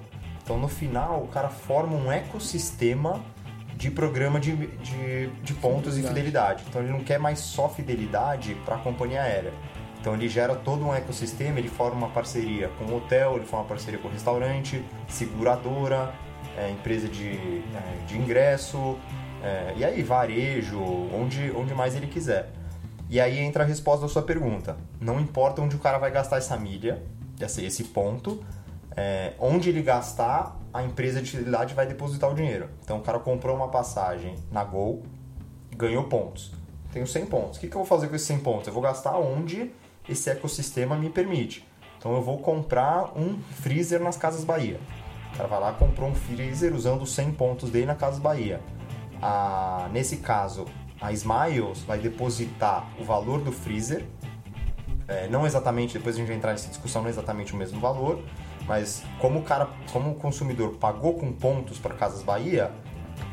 Então, 0.49 0.57
no 0.57 0.67
final, 0.67 1.21
o 1.21 1.27
cara 1.27 1.47
forma 1.47 1.95
um 1.95 2.11
ecossistema 2.11 3.23
de 3.75 3.91
programa 3.91 4.39
de, 4.39 4.55
de, 4.55 5.27
de 5.43 5.53
pontos 5.53 5.95
e 5.95 6.01
fidelidade. 6.01 6.63
Então, 6.67 6.81
ele 6.81 6.91
não 6.91 7.01
quer 7.01 7.19
mais 7.19 7.37
só 7.37 7.69
fidelidade 7.69 8.55
para 8.65 8.73
a 8.73 8.79
companhia 8.79 9.21
aérea. 9.21 9.53
Então, 10.01 10.15
ele 10.15 10.27
gera 10.27 10.55
todo 10.55 10.83
um 10.83 10.91
ecossistema, 10.91 11.59
ele 11.59 11.69
forma 11.69 11.97
uma 11.97 12.09
parceria 12.09 12.67
com 12.79 12.85
o 12.85 12.97
hotel, 12.97 13.35
ele 13.35 13.45
forma 13.45 13.63
uma 13.63 13.69
parceria 13.69 13.99
com 13.99 14.07
o 14.07 14.11
restaurante, 14.11 14.83
seguradora, 15.07 16.15
é, 16.57 16.71
empresa 16.71 17.07
de, 17.07 17.29
é, 17.29 18.05
de 18.07 18.17
ingresso, 18.17 18.97
é, 19.43 19.75
e 19.77 19.85
aí 19.85 20.01
varejo, 20.01 20.81
onde, 21.13 21.51
onde 21.55 21.75
mais 21.75 21.95
ele 21.95 22.07
quiser. 22.07 22.49
E 23.07 23.21
aí 23.21 23.37
entra 23.37 23.63
a 23.63 23.67
resposta 23.67 24.07
da 24.07 24.11
sua 24.11 24.23
pergunta. 24.23 24.77
Não 24.99 25.19
importa 25.19 25.61
onde 25.61 25.75
o 25.75 25.79
cara 25.79 25.99
vai 25.99 26.09
gastar 26.09 26.37
essa 26.37 26.57
milha, 26.57 27.03
esse, 27.39 27.63
esse 27.63 27.83
ponto, 27.83 28.43
é, 29.01 29.31
onde 29.39 29.69
ele 29.69 29.81
gastar, 29.81 30.59
a 30.73 30.83
empresa 30.83 31.21
de 31.21 31.31
fidelidade 31.31 31.73
vai 31.73 31.87
depositar 31.87 32.29
o 32.29 32.35
dinheiro. 32.35 32.69
Então 32.83 32.97
o 32.97 33.01
cara 33.01 33.17
comprou 33.17 33.55
uma 33.55 33.69
passagem 33.69 34.35
na 34.51 34.61
Gol, 34.61 35.03
ganhou 35.73 36.03
pontos. 36.03 36.51
Tenho 36.91 37.07
100 37.07 37.25
pontos. 37.27 37.57
O 37.57 37.61
que, 37.61 37.69
que 37.69 37.75
eu 37.75 37.79
vou 37.79 37.85
fazer 37.87 38.09
com 38.09 38.15
esses 38.15 38.27
100 38.27 38.39
pontos? 38.39 38.67
Eu 38.67 38.73
vou 38.73 38.83
gastar 38.83 39.17
onde 39.17 39.71
esse 40.07 40.29
ecossistema 40.29 40.97
me 40.97 41.09
permite. 41.09 41.65
Então 41.97 42.13
eu 42.13 42.21
vou 42.21 42.39
comprar 42.39 43.17
um 43.17 43.39
freezer 43.61 44.01
nas 44.01 44.17
Casas 44.17 44.43
Bahia. 44.43 44.81
O 45.33 45.37
cara 45.37 45.47
vai 45.47 45.59
lá 45.61 45.71
comprou 45.71 46.09
um 46.09 46.15
freezer 46.15 46.75
usando 46.75 47.03
os 47.03 47.13
100 47.13 47.31
pontos 47.33 47.69
dele 47.69 47.85
na 47.85 47.95
Casas 47.95 48.19
Bahia. 48.19 48.59
A, 49.21 49.87
nesse 49.93 50.17
caso, 50.17 50.65
a 50.99 51.13
Smiles 51.13 51.83
vai 51.87 51.99
depositar 51.99 52.85
o 52.99 53.05
valor 53.05 53.39
do 53.39 53.53
freezer. 53.53 54.05
É, 55.07 55.29
não 55.29 55.47
exatamente, 55.47 55.93
depois 55.93 56.15
a 56.15 56.17
gente 56.17 56.27
vai 56.27 56.35
entrar 56.35 56.51
nessa 56.51 56.67
discussão, 56.67 57.01
não 57.01 57.07
é 57.07 57.11
exatamente 57.11 57.53
o 57.53 57.55
mesmo 57.55 57.79
valor, 57.79 58.21
mas 58.69 59.03
como 59.19 59.39
o 59.39 59.41
cara, 59.41 59.67
como 59.91 60.11
o 60.11 60.15
consumidor 60.15 60.75
pagou 60.75 61.15
com 61.15 61.33
pontos 61.33 61.79
para 61.79 61.95
Casas 61.95 62.21
Bahia, 62.21 62.71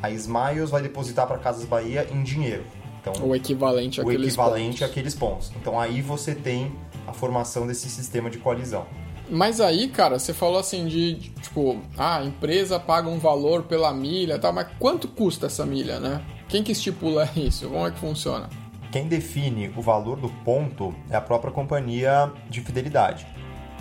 a 0.02 0.10
Smiles 0.10 0.70
vai 0.70 0.80
depositar 0.82 1.26
para 1.26 1.36
Casas 1.36 1.66
Bahia 1.66 2.08
em 2.10 2.22
dinheiro. 2.22 2.64
Então, 3.00 3.12
O 3.28 3.36
equivalente 3.36 4.00
o 4.00 4.02
àqueles 4.02 4.28
equivalente 4.28 4.78
pontos. 4.78 4.82
àqueles 4.82 5.14
pontos. 5.14 5.52
Então 5.60 5.78
aí 5.78 6.00
você 6.00 6.34
tem 6.34 6.72
a 7.06 7.12
formação 7.12 7.66
desse 7.66 7.88
sistema 7.90 8.30
de 8.30 8.38
coalizão. 8.38 8.86
Mas 9.28 9.60
aí, 9.60 9.88
cara, 9.88 10.18
você 10.18 10.32
falou 10.32 10.58
assim 10.58 10.86
de, 10.86 11.16
tipo, 11.42 11.80
ah, 11.98 12.18
a 12.18 12.24
empresa 12.24 12.80
paga 12.80 13.08
um 13.08 13.18
valor 13.18 13.64
pela 13.64 13.92
milha 13.92 14.34
e 14.34 14.38
tal, 14.38 14.52
mas 14.52 14.68
quanto 14.78 15.06
custa 15.06 15.46
essa 15.46 15.66
milha, 15.66 16.00
né? 16.00 16.24
Quem 16.48 16.62
que 16.62 16.72
estipula 16.72 17.28
isso? 17.36 17.68
Como 17.68 17.86
é 17.86 17.90
que 17.90 17.98
funciona? 17.98 18.48
Quem 18.90 19.06
define 19.06 19.70
o 19.76 19.82
valor 19.82 20.16
do 20.16 20.28
ponto 20.28 20.94
é 21.10 21.16
a 21.16 21.20
própria 21.20 21.52
companhia 21.52 22.32
de 22.48 22.60
fidelidade. 22.62 23.26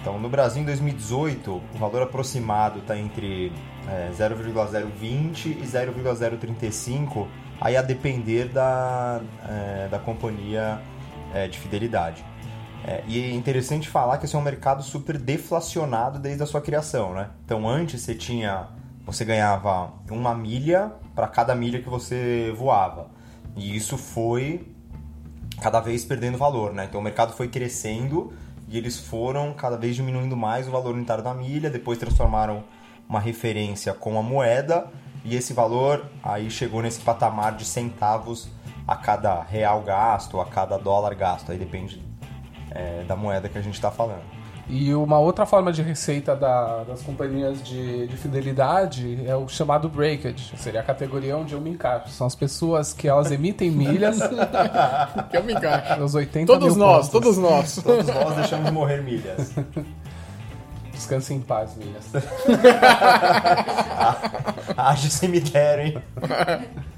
Então, 0.06 0.20
no 0.20 0.30
Brasil, 0.30 0.62
em 0.62 0.66
2018, 0.66 1.52
o 1.52 1.78
valor 1.80 2.04
aproximado 2.04 2.78
está 2.78 2.96
entre 2.96 3.52
é, 3.90 4.12
0,020 4.14 5.58
e 5.60 5.66
0,035, 5.66 7.28
aí 7.60 7.76
a 7.76 7.82
depender 7.82 8.50
da, 8.50 9.20
é, 9.50 9.88
da 9.88 9.98
companhia 9.98 10.80
é, 11.34 11.48
de 11.48 11.58
fidelidade. 11.58 12.24
É, 12.86 13.04
e 13.08 13.20
é 13.20 13.34
interessante 13.34 13.90
falar 13.90 14.20
que 14.20 14.26
esse 14.26 14.36
é 14.36 14.38
um 14.38 14.44
mercado 14.44 14.84
super 14.84 15.18
deflacionado 15.18 16.20
desde 16.20 16.44
a 16.44 16.46
sua 16.46 16.62
criação, 16.62 17.16
né? 17.16 17.32
Então, 17.44 17.68
antes 17.68 18.04
você 18.04 18.14
tinha, 18.14 18.68
você 19.04 19.26
ganhava 19.26 19.92
uma 20.12 20.36
milha 20.36 20.92
para 21.16 21.28
cada 21.28 21.56
milha 21.56 21.82
que 21.82 21.90
você 21.90 22.54
voava. 22.56 23.08
E 23.56 23.76
isso 23.76 23.98
foi 23.98 24.68
cada 25.60 25.80
vez 25.80 26.06
perdendo 26.06 26.38
valor, 26.38 26.74
né? 26.74 26.86
Então 26.86 27.02
o 27.02 27.04
mercado 27.04 27.34
foi 27.34 27.48
crescendo 27.48 28.32
e 28.68 28.78
eles 28.78 29.00
foram 29.00 29.54
cada 29.54 29.78
vez 29.78 29.96
diminuindo 29.96 30.36
mais 30.36 30.68
o 30.68 30.72
valor 30.72 30.96
unitário 30.96 31.24
da 31.24 31.34
milha, 31.34 31.70
depois 31.70 31.98
transformaram 31.98 32.64
uma 33.08 33.20
referência 33.20 33.94
com 33.94 34.18
a 34.18 34.24
moeda 34.24 34.88
e 35.24 35.36
esse 35.36 35.54
valor 35.54 36.06
aí 36.24 36.50
chegou 36.50 36.82
nesse 36.82 37.02
patamar 37.02 37.56
de 37.56 37.66
centavos 37.66 38.50
a 38.88 38.96
cada 38.96 39.42
real 39.42 39.82
gasto, 39.82 40.40
a 40.40 40.46
cada 40.46 40.78
dólar 40.78 41.16
gasto, 41.16 41.52
aí 41.52 41.58
depende 41.58 42.04
é, 42.72 43.04
da 43.04 43.16
moeda 43.16 43.50
que 43.50 43.58
a 43.58 43.62
gente 43.62 43.76
está 43.76 43.90
falando. 43.90 44.24
E 44.68 44.96
uma 44.96 45.20
outra 45.20 45.46
forma 45.46 45.72
de 45.72 45.84
receita 45.84 46.36
da- 46.36 46.84
das 46.86 47.04
companhias 47.04 47.62
de, 47.64 48.08
de 48.08 48.18
fidelidade 48.18 49.24
é 49.28 49.36
o 49.36 49.48
chamado 49.48 49.88
breakage. 49.88 50.58
Seria 50.58 50.80
a 50.80 50.84
categoria 50.84 51.38
onde 51.38 51.54
eu 51.54 51.62
me 51.62 51.70
encaixo. 51.70 52.10
São 52.10 52.26
as 52.26 52.34
pessoas 52.34 52.92
que 52.92 53.08
elas 53.08 53.30
emitem 53.32 53.70
milhas 53.70 54.18
Que 55.30 55.38
eu 55.38 55.44
me 55.44 55.54
encaixo. 55.54 56.00
nos 56.00 56.16
80 56.16 56.52
Todos 56.52 56.76
mil 56.76 56.84
nós, 56.86 57.08
pontos. 57.08 57.10
todos 57.12 57.38
nós. 57.38 57.76
Todos 57.76 58.08
nós 58.08 58.36
deixamos 58.38 58.72
morrer 58.72 59.04
milhas. 59.04 59.54
Descanse 60.92 61.34
em 61.34 61.42
paz, 61.42 61.76
milhas. 61.76 62.06
Haja 64.78 65.10
cemitério, 65.10 65.88
hein? 65.88 65.98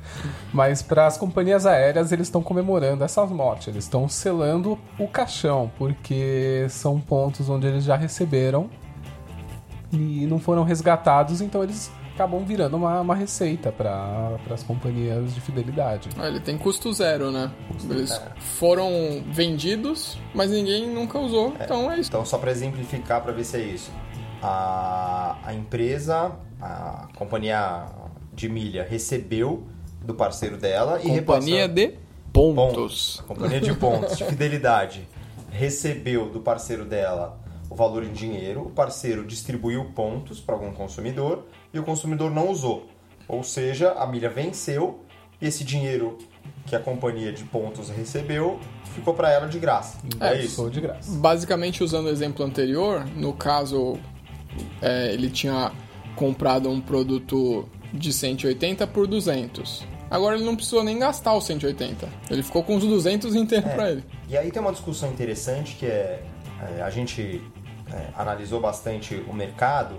Mas 0.58 0.82
para 0.82 1.06
as 1.06 1.20
companhias 1.20 1.68
aéreas, 1.68 2.12
eles 2.12 2.26
estão 2.26 2.42
comemorando 2.42 3.04
essas 3.04 3.30
mortes. 3.30 3.68
Eles 3.68 3.84
estão 3.84 4.10
selando 4.10 4.76
o 4.98 5.08
caixão, 5.08 5.72
porque 5.78 6.66
são 6.68 7.00
pontos 7.00 7.48
onde 7.48 7.68
eles 7.68 7.84
já 7.84 7.96
receberam 7.96 8.68
e 9.94 10.26
não 10.26 10.40
foram 10.40 10.64
resgatados, 10.64 11.42
então 11.42 11.62
eles 11.62 11.92
acabam 12.16 12.44
virando 12.44 12.76
uma, 12.76 13.02
uma 13.02 13.14
receita 13.14 13.72
para 13.72 14.40
as 14.50 14.64
companhias 14.64 15.32
de 15.36 15.40
fidelidade. 15.42 16.10
Ah, 16.18 16.28
Ele 16.28 16.40
tem 16.40 16.58
custo 16.58 16.92
zero, 16.92 17.30
né? 17.30 17.52
Eles 17.88 18.20
foram 18.40 18.90
vendidos, 19.32 20.18
mas 20.34 20.50
ninguém 20.50 20.90
nunca 20.90 21.20
usou, 21.20 21.54
então 21.62 21.92
é 21.92 22.00
isso. 22.00 22.10
Então, 22.10 22.26
só 22.26 22.40
para 22.40 22.50
exemplificar, 22.50 23.22
para 23.22 23.32
ver 23.32 23.44
se 23.44 23.58
é 23.58 23.62
isso. 23.62 23.92
A, 24.42 25.38
a 25.44 25.54
empresa, 25.54 26.32
a 26.60 27.08
companhia 27.16 27.86
de 28.34 28.50
milha, 28.50 28.84
recebeu 28.90 29.77
do 30.08 30.16
parceiro 30.16 30.58
dela 30.58 31.00
e 31.04 31.20
Companhia 31.20 31.68
repassou... 31.68 31.76
de 31.76 31.94
pontos. 32.32 33.24
Companhia 33.28 33.60
de 33.60 33.74
pontos, 33.74 34.18
de 34.18 34.24
fidelidade. 34.24 35.08
Recebeu 35.52 36.30
do 36.30 36.40
parceiro 36.40 36.86
dela 36.86 37.38
o 37.70 37.76
valor 37.76 38.04
em 38.04 38.14
dinheiro, 38.14 38.62
o 38.62 38.70
parceiro 38.70 39.26
distribuiu 39.26 39.84
pontos 39.94 40.40
para 40.40 40.56
algum 40.56 40.72
consumidor 40.72 41.46
e 41.74 41.80
o 41.80 41.84
consumidor 41.84 42.32
não 42.32 42.50
usou. 42.50 42.88
Ou 43.28 43.44
seja, 43.44 43.92
a 43.92 44.08
milha 44.08 44.30
venceu 44.30 45.02
e 45.42 45.48
esse 45.48 45.66
dinheiro 45.66 46.18
que 46.66 46.76
a 46.76 46.80
companhia 46.80 47.34
de 47.34 47.44
pontos 47.44 47.90
recebeu 47.90 48.58
ficou 48.96 49.14
para 49.14 49.30
ela 49.30 49.48
de 49.48 49.60
graça. 49.60 49.98
É, 50.22 50.28
É, 50.36 50.46
isso. 50.46 50.70
De 50.70 50.80
graça. 50.80 51.12
Basicamente, 51.20 51.84
usando 51.84 52.06
o 52.06 52.10
exemplo 52.10 52.46
anterior, 52.46 53.06
no 53.16 53.34
caso, 53.34 53.98
é, 54.82 55.14
ele 55.14 55.30
tinha 55.30 55.74
comprado 56.16 56.70
um 56.70 56.80
produto 56.80 57.68
de 57.94 58.14
180 58.14 58.88
por 58.88 59.08
200. 59.08 59.97
Agora 60.10 60.36
ele 60.36 60.46
não 60.46 60.56
precisou 60.56 60.84
nem 60.84 60.98
gastar 61.00 61.34
os 61.36 61.46
180. 61.46 62.08
Ele 62.30 62.42
ficou 62.44 62.64
com 62.64 62.76
os 62.78 62.84
200 62.84 63.36
inteiros 63.36 63.72
pra 63.74 63.92
ele. 63.92 64.04
E 64.30 64.38
aí 64.38 64.52
tem 64.52 64.62
uma 64.62 64.72
discussão 64.72 65.10
interessante 65.10 65.76
que 65.76 65.86
é, 65.86 66.24
é, 66.78 66.82
a 66.82 66.90
gente 66.90 67.42
é, 67.92 68.08
analisou 68.16 68.60
bastante 68.62 69.16
o 69.28 69.34
mercado 69.34 69.96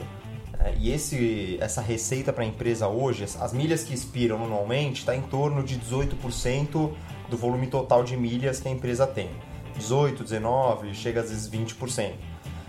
é, 0.61 0.73
e 0.79 0.91
esse, 0.93 1.57
essa 1.61 1.81
receita 1.81 2.33
para 2.33 2.43
a 2.43 2.47
empresa 2.47 2.88
hoje, 2.88 3.25
as- 3.25 3.41
as 3.41 3.53
milhas 3.53 3.85
que 3.85 3.93
expiram 3.95 4.43
anualmente, 4.45 5.00
está 5.00 5.15
em 5.15 5.23
torno 5.23 5.62
de 5.62 5.79
18% 5.79 6.91
do 7.29 7.37
volume 7.37 7.67
total 7.67 8.03
de 8.03 8.17
milhas 8.17 8.61
que 8.61 8.69
a 8.69 8.71
empresa 8.71 9.07
tem. 9.07 9.31
18, 9.77 10.25
19, 10.25 10.95
chega 10.95 11.21
às 11.21 11.29
vezes 11.31 11.49
20%. 11.49 12.12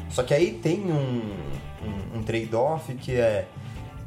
Só 0.09 0.23
que 0.23 0.33
aí 0.33 0.53
tem 0.53 0.79
um, 0.91 1.21
um, 2.15 2.19
um 2.19 2.23
trade-off 2.23 2.93
que 2.95 3.13
é 3.13 3.47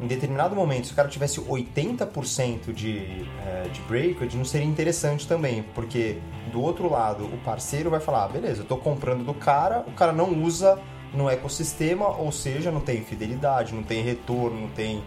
em 0.03 0.07
determinado 0.09 0.57
momento, 0.57 0.89
se 0.89 0.93
o 0.93 0.97
cara 0.97 1.09
tivesse 1.09 1.41
80% 1.41 2.73
de, 2.73 3.25
é, 3.47 3.69
de 3.73 3.81
breakage, 3.83 4.37
não 4.37 4.45
seria 4.45 4.67
interessante 4.67 5.29
também, 5.29 5.65
porque 5.75 6.19
do 6.51 6.61
outro 6.61 6.91
lado, 6.91 7.25
o 7.25 7.39
parceiro 7.39 7.89
vai 7.89 8.01
falar: 8.01 8.25
ah, 8.25 8.29
beleza, 8.29 8.63
eu 8.63 8.67
tô 8.67 8.77
comprando 8.77 9.25
do 9.25 9.33
cara, 9.33 9.85
o 9.87 9.93
cara 9.93 10.13
não 10.13 10.43
usa 10.43 10.79
no 11.15 11.29
ecossistema, 11.29 12.09
ou 12.09 12.33
seja, 12.33 12.71
não 12.71 12.81
tem 12.81 13.03
fidelidade, 13.03 13.75
não 13.75 13.83
tem 13.83 14.03
retorno, 14.03 14.61
não 14.63 14.69
tem 14.69 15.03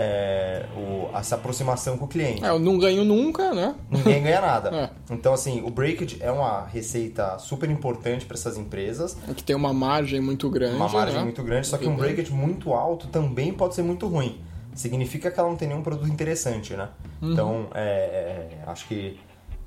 é, 0.00 0.64
o- 0.76 1.08
essa 1.16 1.34
aproximação 1.34 1.96
com 1.98 2.04
o 2.04 2.08
cliente. 2.08 2.44
É, 2.44 2.50
eu 2.50 2.58
não 2.60 2.78
ganho 2.78 3.04
nunca, 3.04 3.52
né? 3.52 3.74
Ninguém 3.90 4.22
ganha 4.22 4.40
nada. 4.40 4.68
É. 4.78 4.90
Então, 5.14 5.32
assim, 5.34 5.62
o 5.64 5.70
breakage 5.70 6.18
é 6.20 6.30
uma 6.30 6.66
receita 6.66 7.36
super 7.38 7.68
importante 7.68 8.24
para 8.24 8.36
essas 8.36 8.56
empresas, 8.56 9.16
Que 9.34 9.42
tem 9.42 9.56
uma 9.56 9.72
margem 9.72 10.20
muito 10.20 10.48
grande. 10.50 10.76
uma 10.76 10.88
margem 10.88 11.16
né? 11.16 11.24
muito 11.24 11.42
grande, 11.42 11.66
só 11.66 11.76
que 11.78 11.88
um 11.88 11.96
breakage 11.96 12.30
muito 12.30 12.72
alto 12.74 13.08
também 13.08 13.52
pode 13.52 13.74
ser 13.74 13.82
muito 13.82 14.06
ruim. 14.06 14.40
significa 14.74 15.28
que 15.32 15.40
ela 15.40 15.48
não 15.48 15.56
tem 15.56 15.66
nenhum 15.66 15.82
produto 15.82 16.08
interessante, 16.08 16.74
né? 16.74 16.88
Então, 17.20 17.66
é, 17.74 18.58
é, 18.62 18.70
acho 18.70 18.86
que 18.86 19.18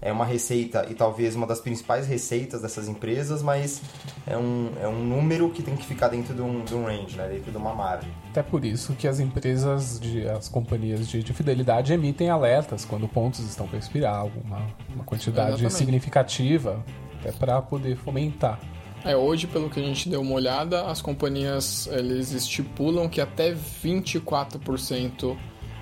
é 0.02 0.12
uma 0.12 0.26
receita 0.26 0.88
e 0.90 0.96
talvez 0.96 1.36
uma 1.36 1.46
das 1.46 1.60
principais 1.60 2.08
receitas 2.08 2.62
dessas 2.62 2.88
empresas, 2.88 3.44
mas 3.44 3.82
é 4.26 4.36
um, 4.36 4.72
é 4.82 4.88
um 4.88 5.04
número 5.04 5.50
que 5.50 5.62
tem 5.62 5.76
que 5.76 5.86
ficar 5.86 6.08
dentro 6.08 6.34
de 6.34 6.42
um, 6.42 6.64
de 6.66 6.74
um 6.74 6.86
range, 6.86 7.16
né? 7.16 7.30
dentro 7.30 7.52
de 7.52 7.58
uma 7.58 7.74
margem. 7.76 8.10
Até 8.32 8.42
por 8.42 8.66
isso 8.66 8.94
que 8.94 9.08
as 9.08 9.20
empresas, 9.20 10.00
de, 10.00 10.28
as 10.28 10.50
companhias 10.50 11.08
de, 11.08 11.22
de 11.22 11.34
fidelidade 11.34 11.94
emitem 11.94 12.30
alertas 12.30 12.84
quando 12.84 13.08
pontos 13.08 13.42
estão 13.42 13.68
para 13.68 13.78
expirar, 13.78 14.16
alguma 14.16 14.62
uma 14.94 15.04
quantidade 15.04 15.52
Exatamente. 15.52 15.74
significativa, 15.76 16.84
até 17.20 17.32
para 17.32 17.62
poder 17.62 17.96
fomentar. 17.96 18.60
É, 19.04 19.16
hoje, 19.16 19.48
pelo 19.48 19.70
que 19.70 19.80
a 19.80 19.84
gente 19.84 20.10
deu 20.10 20.22
uma 20.22 20.34
olhada, 20.34 20.84
as 20.86 21.02
companhias 21.02 21.88
eles 21.92 22.32
estipulam 22.34 23.10
que 23.10 23.20
até 23.20 23.54
24% 23.54 25.38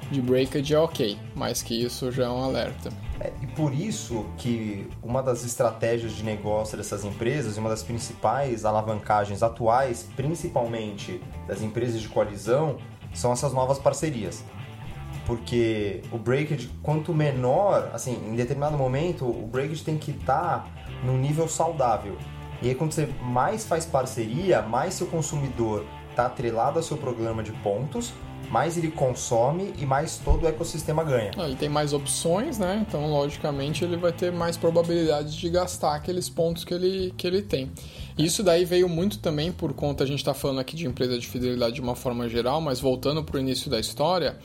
de 0.09 0.21
breakage 0.21 0.73
é 0.73 0.79
ok, 0.79 1.17
mais 1.35 1.61
que 1.61 1.83
isso 1.83 2.11
já 2.11 2.25
é 2.25 2.29
um 2.29 2.43
alerta. 2.43 2.89
É, 3.19 3.33
e 3.41 3.47
por 3.47 3.73
isso 3.73 4.25
que 4.37 4.89
uma 5.03 5.21
das 5.21 5.43
estratégias 5.43 6.13
de 6.13 6.23
negócio 6.23 6.77
dessas 6.77 7.03
empresas 7.03 7.57
e 7.57 7.59
uma 7.59 7.69
das 7.69 7.83
principais 7.83 8.63
alavancagens 8.63 9.43
atuais, 9.43 10.07
principalmente 10.15 11.21
das 11.47 11.61
empresas 11.61 12.01
de 12.01 12.07
coalizão, 12.07 12.77
são 13.13 13.33
essas 13.33 13.53
novas 13.53 13.77
parcerias. 13.77 14.43
Porque 15.25 16.01
o 16.11 16.17
breakage, 16.17 16.71
quanto 16.81 17.13
menor, 17.13 17.91
assim, 17.93 18.13
em 18.25 18.35
determinado 18.35 18.77
momento, 18.77 19.25
o 19.25 19.45
breakage 19.45 19.83
tem 19.83 19.97
que 19.97 20.11
estar 20.11 20.67
num 21.03 21.17
nível 21.17 21.47
saudável. 21.47 22.17
E 22.61 22.69
aí 22.69 22.75
quando 22.75 22.91
você 22.91 23.07
mais 23.21 23.65
faz 23.65 23.85
parceria, 23.85 24.61
mais 24.61 24.93
seu 24.93 25.07
consumidor 25.07 25.85
está 26.09 26.25
atrelado 26.25 26.79
ao 26.79 26.83
seu 26.83 26.97
programa 26.97 27.43
de 27.43 27.51
pontos, 27.51 28.13
mais 28.49 28.77
ele 28.77 28.89
consome 28.89 29.73
e 29.79 29.85
mais 29.85 30.17
todo 30.17 30.43
o 30.43 30.47
ecossistema 30.47 31.03
ganha. 31.03 31.31
Ah, 31.37 31.45
Ele 31.45 31.55
tem 31.55 31.69
mais 31.69 31.93
opções, 31.93 32.57
né? 32.57 32.83
Então, 32.87 33.07
logicamente, 33.09 33.83
ele 33.83 33.95
vai 33.95 34.11
ter 34.11 34.31
mais 34.31 34.57
probabilidade 34.57 35.37
de 35.37 35.49
gastar 35.49 35.95
aqueles 35.95 36.27
pontos 36.29 36.63
que 36.63 36.73
ele, 36.73 37.13
que 37.15 37.27
ele 37.27 37.41
tem. 37.41 37.71
Isso 38.17 38.43
daí 38.43 38.65
veio 38.65 38.89
muito 38.89 39.19
também 39.19 39.51
por 39.51 39.73
conta, 39.73 40.03
a 40.03 40.07
gente 40.07 40.19
está 40.19 40.33
falando 40.33 40.59
aqui 40.59 40.75
de 40.75 40.87
empresa 40.87 41.17
de 41.17 41.27
fidelidade 41.27 41.75
de 41.75 41.81
uma 41.81 41.95
forma 41.95 42.27
geral, 42.27 42.59
mas 42.59 42.79
voltando 42.79 43.23
para 43.23 43.37
o 43.37 43.39
início 43.39 43.69
da 43.69 43.79
história, 43.79 44.37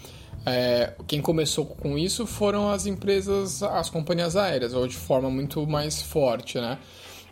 é, 0.47 0.93
quem 1.07 1.21
começou 1.23 1.65
com 1.65 1.97
isso 1.97 2.27
foram 2.27 2.71
as 2.71 2.87
empresas, 2.87 3.63
as 3.63 3.89
companhias 3.89 4.37
aéreas, 4.37 4.75
ou 4.75 4.87
de 4.87 4.97
forma 4.97 5.31
muito 5.31 5.67
mais 5.67 6.03
forte, 6.03 6.61
né? 6.61 6.79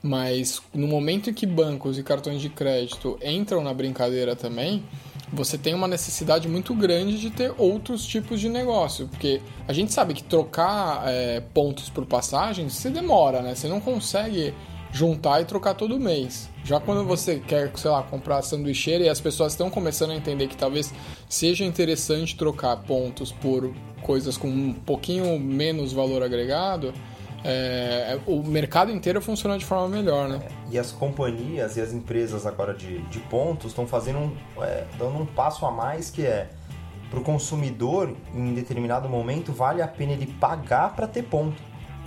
Mas 0.02 0.60
no 0.74 0.88
momento 0.88 1.30
em 1.30 1.34
que 1.34 1.46
bancos 1.46 1.96
e 1.96 2.02
cartões 2.02 2.40
de 2.40 2.48
crédito 2.48 3.16
entram 3.22 3.62
na 3.62 3.72
brincadeira 3.72 4.34
também, 4.34 4.82
você 5.32 5.56
tem 5.56 5.74
uma 5.74 5.88
necessidade 5.88 6.46
muito 6.46 6.74
grande 6.74 7.18
de 7.18 7.30
ter 7.30 7.54
outros 7.56 8.06
tipos 8.06 8.40
de 8.40 8.48
negócio, 8.48 9.08
porque 9.08 9.40
a 9.66 9.72
gente 9.72 9.92
sabe 9.92 10.12
que 10.12 10.22
trocar 10.22 11.02
é, 11.06 11.40
pontos 11.40 11.88
por 11.88 12.04
passagem 12.04 12.68
se 12.68 12.90
demora, 12.90 13.40
né? 13.40 13.54
Você 13.54 13.66
não 13.66 13.80
consegue 13.80 14.54
juntar 14.92 15.40
e 15.40 15.46
trocar 15.46 15.74
todo 15.74 15.98
mês. 15.98 16.50
Já 16.64 16.78
quando 16.78 17.04
você 17.04 17.40
quer, 17.40 17.72
sei 17.76 17.90
lá, 17.90 18.02
comprar 18.02 18.42
sanduicheira 18.42 19.04
e 19.04 19.08
as 19.08 19.20
pessoas 19.20 19.54
estão 19.54 19.70
começando 19.70 20.10
a 20.10 20.14
entender 20.14 20.46
que 20.48 20.56
talvez 20.56 20.92
seja 21.28 21.64
interessante 21.64 22.36
trocar 22.36 22.76
pontos 22.76 23.32
por 23.32 23.72
coisas 24.02 24.36
com 24.36 24.48
um 24.48 24.72
pouquinho 24.74 25.38
menos 25.40 25.92
valor 25.92 26.22
agregado, 26.22 26.92
é, 27.44 28.18
o 28.26 28.42
mercado 28.42 28.90
inteiro 28.92 29.20
funciona 29.20 29.58
de 29.58 29.64
forma 29.64 29.88
melhor, 29.88 30.28
né? 30.28 30.40
E 30.70 30.78
as 30.78 30.92
companhias 30.92 31.76
e 31.76 31.80
as 31.80 31.92
empresas 31.92 32.46
agora 32.46 32.72
de, 32.72 32.98
de 33.02 33.18
pontos 33.20 33.72
estão 33.72 33.86
fazendo 33.86 34.18
um, 34.18 34.36
é, 34.60 34.84
dando 34.98 35.18
um 35.18 35.26
passo 35.26 35.66
a 35.66 35.70
mais 35.70 36.10
que 36.10 36.24
é 36.24 36.50
para 37.10 37.20
o 37.20 37.22
consumidor, 37.22 38.16
em 38.34 38.54
determinado 38.54 39.06
momento, 39.06 39.52
vale 39.52 39.82
a 39.82 39.88
pena 39.88 40.12
ele 40.12 40.26
pagar 40.40 40.96
para 40.96 41.06
ter 41.06 41.22
ponto. 41.24 41.60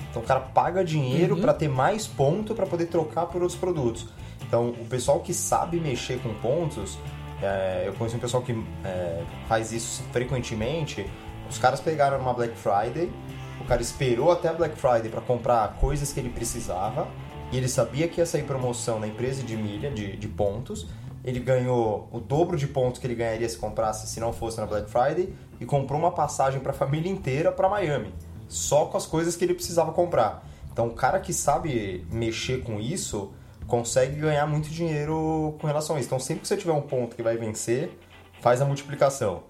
Então 0.09 0.23
o 0.23 0.25
cara 0.25 0.39
paga 0.39 0.83
dinheiro 0.83 1.37
para 1.37 1.53
ter 1.53 1.67
mais 1.67 2.07
ponto 2.07 2.55
para 2.55 2.65
poder 2.65 2.85
trocar 2.85 3.27
por 3.27 3.43
outros 3.43 3.59
produtos. 3.59 4.07
Então 4.47 4.69
o 4.69 4.85
pessoal 4.85 5.19
que 5.19 5.31
sabe 5.31 5.79
mexer 5.79 6.19
com 6.21 6.33
pontos, 6.35 6.97
é, 7.39 7.83
eu 7.85 7.93
conheço 7.93 8.15
um 8.15 8.19
pessoal 8.19 8.41
que 8.41 8.53
é, 8.83 9.21
faz 9.47 9.71
isso 9.71 10.01
frequentemente. 10.11 11.05
Os 11.47 11.59
caras 11.59 11.79
pegaram 11.79 12.19
uma 12.19 12.33
Black 12.33 12.55
Friday, 12.57 13.11
o 13.59 13.65
cara 13.65 13.81
esperou 13.81 14.31
até 14.31 14.53
Black 14.53 14.77
Friday 14.77 15.09
para 15.09 15.21
comprar 15.21 15.75
coisas 15.75 16.11
que 16.11 16.19
ele 16.19 16.29
precisava 16.29 17.07
e 17.51 17.57
ele 17.57 17.67
sabia 17.67 18.07
que 18.07 18.19
ia 18.19 18.25
sair 18.25 18.43
promoção 18.43 18.99
na 18.99 19.07
empresa 19.07 19.43
de 19.43 19.55
milha, 19.55 19.91
de, 19.91 20.17
de 20.17 20.27
pontos. 20.27 20.87
Ele 21.23 21.39
ganhou 21.39 22.07
o 22.11 22.19
dobro 22.19 22.57
de 22.57 22.67
pontos 22.67 22.99
que 22.99 23.07
ele 23.07 23.15
ganharia 23.15 23.47
se 23.47 23.57
comprasse 23.57 24.07
se 24.07 24.19
não 24.19 24.31
fosse 24.31 24.59
na 24.59 24.65
Black 24.65 24.89
Friday 24.89 25.33
e 25.59 25.65
comprou 25.65 25.99
uma 25.99 26.11
passagem 26.11 26.59
para 26.59 26.71
a 26.71 26.75
família 26.75 27.11
inteira 27.11 27.51
para 27.51 27.67
Miami, 27.67 28.13
só 28.47 28.85
com 28.85 28.97
as 28.97 29.05
coisas 29.05 29.35
que 29.35 29.43
ele 29.43 29.53
precisava 29.53 29.91
comprar. 29.91 30.45
Então, 30.71 30.87
o 30.87 30.93
cara 30.93 31.19
que 31.19 31.33
sabe 31.33 32.05
mexer 32.11 32.61
com 32.61 32.79
isso 32.79 33.31
consegue 33.65 34.19
ganhar 34.19 34.45
muito 34.45 34.69
dinheiro 34.69 35.55
com 35.59 35.65
relação 35.65 35.95
a 35.95 35.99
isso. 35.99 36.09
Então, 36.09 36.19
sempre 36.19 36.41
que 36.41 36.47
você 36.47 36.57
tiver 36.57 36.73
um 36.73 36.81
ponto 36.81 37.15
que 37.15 37.23
vai 37.23 37.37
vencer, 37.37 37.97
faz 38.41 38.61
a 38.61 38.65
multiplicação. 38.65 39.43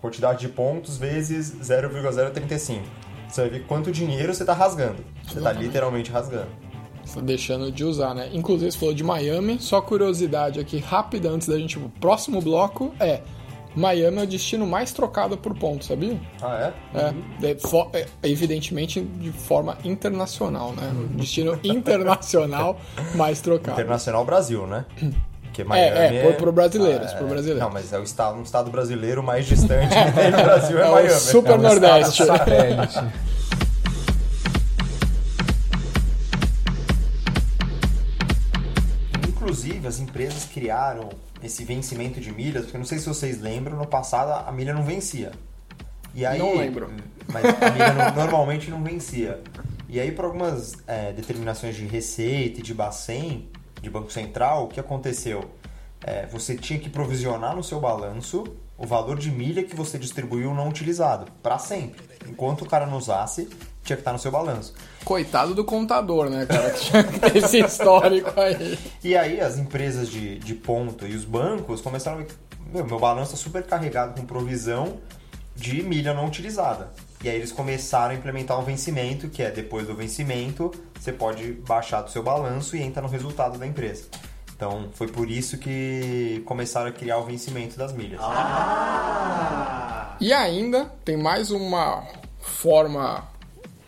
Quantidade 0.00 0.40
de 0.40 0.48
pontos 0.48 0.98
vezes 0.98 1.54
0,035. 1.62 2.84
Você 3.30 3.40
vai 3.42 3.50
ver 3.50 3.66
quanto 3.66 3.92
dinheiro 3.92 4.34
você 4.34 4.42
está 4.42 4.52
rasgando. 4.52 5.04
Você 5.26 5.38
está 5.38 5.52
literalmente 5.52 6.10
rasgando. 6.10 6.48
Tá 7.14 7.20
deixando 7.20 7.72
de 7.72 7.84
usar, 7.84 8.14
né? 8.14 8.28
Inclusive, 8.32 8.70
você 8.70 8.78
falou 8.78 8.94
de 8.94 9.02
Miami. 9.02 9.58
Só 9.60 9.80
curiosidade 9.80 10.60
aqui, 10.60 10.78
rápida, 10.78 11.28
antes 11.30 11.48
da 11.48 11.58
gente 11.58 11.74
ir 11.76 11.80
pro 11.80 11.88
próximo 12.00 12.40
bloco, 12.40 12.92
é... 13.00 13.20
Miami 13.74 14.18
é 14.18 14.22
o 14.24 14.26
destino 14.26 14.66
mais 14.66 14.92
trocado 14.92 15.38
por 15.38 15.56
ponto, 15.56 15.84
sabia? 15.84 16.18
Ah, 16.42 16.72
é? 16.92 17.46
É, 17.46 17.54
fo- 17.56 17.88
é, 17.92 18.04
evidentemente 18.24 19.00
de 19.00 19.30
forma 19.30 19.78
internacional, 19.84 20.72
né? 20.72 20.90
Destino 21.14 21.56
internacional 21.62 22.80
mais 23.14 23.40
trocado. 23.40 23.80
Internacional 23.80 24.24
Brasil, 24.24 24.66
né? 24.66 24.84
Porque 25.52 25.62
É, 25.72 26.16
é, 26.16 26.22
pro- 26.22 26.34
pro 26.34 26.52
brasileiros, 26.52 27.12
pro 27.14 27.26
brasileiros. 27.26 27.60
Não, 27.60 27.70
mas 27.70 27.92
é 27.92 27.98
o 27.98 28.02
estado, 28.04 28.38
um 28.38 28.42
estado 28.42 28.70
brasileiro 28.70 29.22
mais 29.22 29.46
distante 29.46 29.88
que 29.88 30.30
no 30.30 30.42
Brasil 30.44 30.78
é, 30.78 30.82
É 30.82 30.86
o 30.88 30.92
Miami. 30.92 31.10
super 31.10 31.50
É 31.52 31.54
um 31.54 31.58
Nordeste. 31.58 32.24
satélite. 32.24 32.98
Inclusive, 39.28 39.86
as 39.86 39.98
empresas 39.98 40.44
criaram 40.44 41.08
esse 41.42 41.64
vencimento 41.64 42.20
de 42.20 42.30
milhas, 42.32 42.64
porque 42.64 42.78
não 42.78 42.84
sei 42.84 42.98
se 42.98 43.06
vocês 43.06 43.40
lembram, 43.40 43.76
no 43.76 43.86
passado 43.86 44.46
a 44.46 44.52
milha 44.52 44.74
não 44.74 44.82
vencia. 44.82 45.32
E 46.14 46.26
aí, 46.26 46.38
Não 46.38 46.56
lembro. 46.56 46.90
Mas 47.32 47.44
a 47.44 47.70
milha 47.70 47.92
não- 47.92 48.14
normalmente 48.24 48.70
não 48.70 48.82
vencia. 48.82 49.40
E 49.88 49.98
aí, 50.00 50.12
por 50.12 50.24
algumas 50.26 50.74
é, 50.86 51.12
determinações 51.12 51.76
de 51.76 51.86
receita 51.86 52.60
e 52.60 52.62
de 52.62 52.74
Bacen, 52.74 53.48
de 53.80 53.90
Banco 53.90 54.12
Central, 54.12 54.64
o 54.64 54.68
que 54.68 54.80
aconteceu? 54.80 55.50
É, 56.02 56.26
você 56.26 56.56
tinha 56.56 56.78
que 56.78 56.88
provisionar 56.88 57.54
no 57.54 57.62
seu 57.62 57.78
balanço 57.78 58.44
o 58.76 58.86
valor 58.86 59.18
de 59.18 59.30
milha 59.30 59.62
que 59.62 59.76
você 59.76 59.98
distribuiu 59.98 60.54
não 60.54 60.68
utilizado, 60.68 61.30
para 61.42 61.58
sempre. 61.58 62.02
Enquanto 62.26 62.62
o 62.62 62.66
cara 62.66 62.86
não 62.86 62.96
usasse, 62.96 63.46
tinha 63.84 63.96
que 63.96 64.00
estar 64.00 64.12
no 64.12 64.18
seu 64.18 64.30
balanço. 64.30 64.72
Coitado 65.04 65.54
do 65.54 65.64
contador, 65.64 66.30
né, 66.30 66.46
cara? 66.46 66.70
Que 66.70 66.80
tinha 66.80 67.04
que 67.04 67.18
ter 67.20 67.36
esse 67.36 67.58
histórico 67.58 68.40
aí. 68.40 68.78
E 69.04 69.16
aí 69.16 69.40
as 69.40 69.58
empresas 69.58 70.08
de, 70.08 70.38
de 70.38 70.54
ponto 70.54 71.06
e 71.06 71.14
os 71.14 71.24
bancos 71.24 71.82
começaram 71.82 72.18
a 72.18 72.20
ver 72.20 72.28
que 72.28 72.34
meu, 72.72 72.86
meu 72.86 72.98
balanço 72.98 73.34
está 73.34 73.44
super 73.44 73.64
carregado 73.64 74.18
com 74.18 74.24
provisão 74.24 74.98
de 75.56 75.82
milha 75.82 76.14
não 76.14 76.26
utilizada. 76.26 76.90
E 77.22 77.28
aí 77.28 77.36
eles 77.36 77.52
começaram 77.52 78.14
a 78.14 78.16
implementar 78.16 78.58
um 78.58 78.64
vencimento, 78.64 79.28
que 79.28 79.42
é 79.42 79.50
depois 79.50 79.86
do 79.86 79.94
vencimento, 79.94 80.70
você 80.98 81.12
pode 81.12 81.52
baixar 81.52 82.00
do 82.00 82.10
seu 82.10 82.22
balanço 82.22 82.76
e 82.76 82.82
entra 82.82 83.02
no 83.02 83.08
resultado 83.08 83.58
da 83.58 83.66
empresa. 83.66 84.04
Então 84.56 84.88
foi 84.94 85.08
por 85.08 85.30
isso 85.30 85.58
que 85.58 86.42
começaram 86.46 86.88
a 86.88 86.92
criar 86.92 87.18
o 87.18 87.24
vencimento 87.24 87.78
das 87.78 87.92
milhas. 87.92 88.20
E 90.20 90.32
ainda 90.32 90.84
tem 91.04 91.16
mais 91.16 91.50
uma 91.50 92.06
forma 92.40 93.26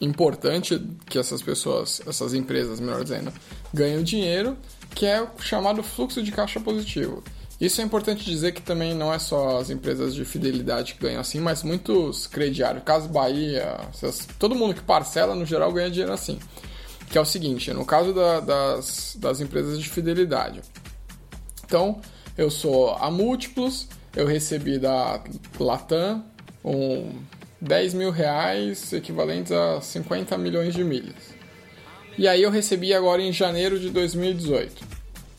importante 0.00 0.82
que 1.06 1.18
essas 1.18 1.42
pessoas, 1.42 2.02
essas 2.06 2.34
empresas, 2.34 2.80
melhor 2.80 3.02
dizendo, 3.02 3.32
ganham 3.72 4.02
dinheiro, 4.02 4.56
que 4.94 5.06
é 5.06 5.22
o 5.22 5.28
chamado 5.40 5.82
fluxo 5.82 6.22
de 6.22 6.32
caixa 6.32 6.60
positivo. 6.60 7.22
Isso 7.62 7.81
é 7.81 7.85
importante 7.85 8.25
dizer 8.25 8.51
que 8.51 8.61
também 8.61 8.92
não 8.92 9.14
é 9.14 9.20
só 9.20 9.59
as 9.59 9.70
empresas 9.70 10.16
de 10.16 10.25
fidelidade 10.25 10.94
que 10.94 11.01
ganham 11.01 11.20
assim, 11.20 11.38
mas 11.38 11.62
muitos 11.62 12.27
crediários, 12.27 12.83
Caso 12.83 13.09
Bahia, 13.09 13.79
todo 14.37 14.57
mundo 14.57 14.75
que 14.75 14.83
parcela 14.83 15.33
no 15.37 15.46
geral 15.46 15.72
ganha 15.72 15.88
dinheiro 15.88 16.12
assim. 16.12 16.40
Que 17.09 17.16
é 17.16 17.20
o 17.20 17.25
seguinte, 17.25 17.72
no 17.72 17.85
caso 17.85 18.12
da- 18.12 18.40
das, 18.40 19.16
das 19.16 19.40
empresas 19.40 19.79
de 19.79 19.88
fidelidade, 19.88 20.61
então, 21.64 22.01
eu 22.37 22.51
sou 22.51 22.96
a 22.96 23.09
Múltiplos, 23.12 23.87
eu 24.16 24.27
recebi 24.27 24.77
da 24.79 25.22
Latam 25.61 26.25
um 26.64 27.12
10 27.61 27.94
mil 27.94 28.11
reais 28.11 28.92
equivalentes 28.92 29.53
a 29.53 29.81
50 29.81 30.37
milhões 30.37 30.75
de 30.75 30.83
milhas. 30.83 31.33
E 32.18 32.27
aí 32.27 32.42
eu 32.42 32.51
recebi 32.51 32.92
agora 32.92 33.22
em 33.22 33.33
janeiro 33.33 33.79
de 33.79 33.88
2018. 33.88 34.91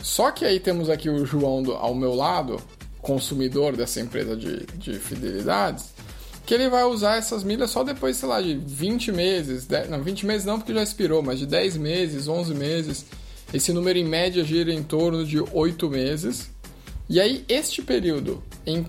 Só 0.04 0.30
que 0.32 0.44
aí 0.46 0.60
temos 0.60 0.89
aqui 0.89 1.10
o 1.10 1.26
João 1.26 1.63
do- 1.63 1.74
ao 1.74 1.96
meu 1.96 2.13
lado, 2.13 2.62
consumidor 3.02 3.76
dessa 3.76 4.00
empresa 4.02 4.36
de, 4.36 4.66
de 4.76 5.00
fidelidades, 5.00 5.86
que 6.46 6.54
ele 6.54 6.70
vai 6.70 6.84
usar 6.84 7.16
essas 7.18 7.42
milhas 7.44 7.72
só 7.72 7.84
depois, 7.84 8.18
sei 8.18 8.28
lá, 8.28 8.42
de 8.42 8.54
20 8.56 9.12
meses. 9.13 9.66
10, 9.66 9.89
não, 9.89 10.04
20 10.04 10.26
meses 10.26 10.46
não, 10.46 10.60
porque 10.60 10.74
já 10.74 10.84
expirou, 10.84 11.24
mas 11.24 11.39
de 11.39 11.46
10 11.46 11.78
meses, 11.78 12.28
11 12.28 12.54
meses. 12.54 13.06
Esse 13.54 13.72
número 13.72 13.98
em 13.98 14.04
média 14.06 14.44
gira 14.44 14.74
em 14.74 14.84
torno 14.84 15.26
de 15.26 15.39
8 15.39 15.89
meses. 15.89 16.50
E 17.10 17.20
aí, 17.22 17.46
este 17.48 17.82
período 17.82 18.44
em 18.66 18.86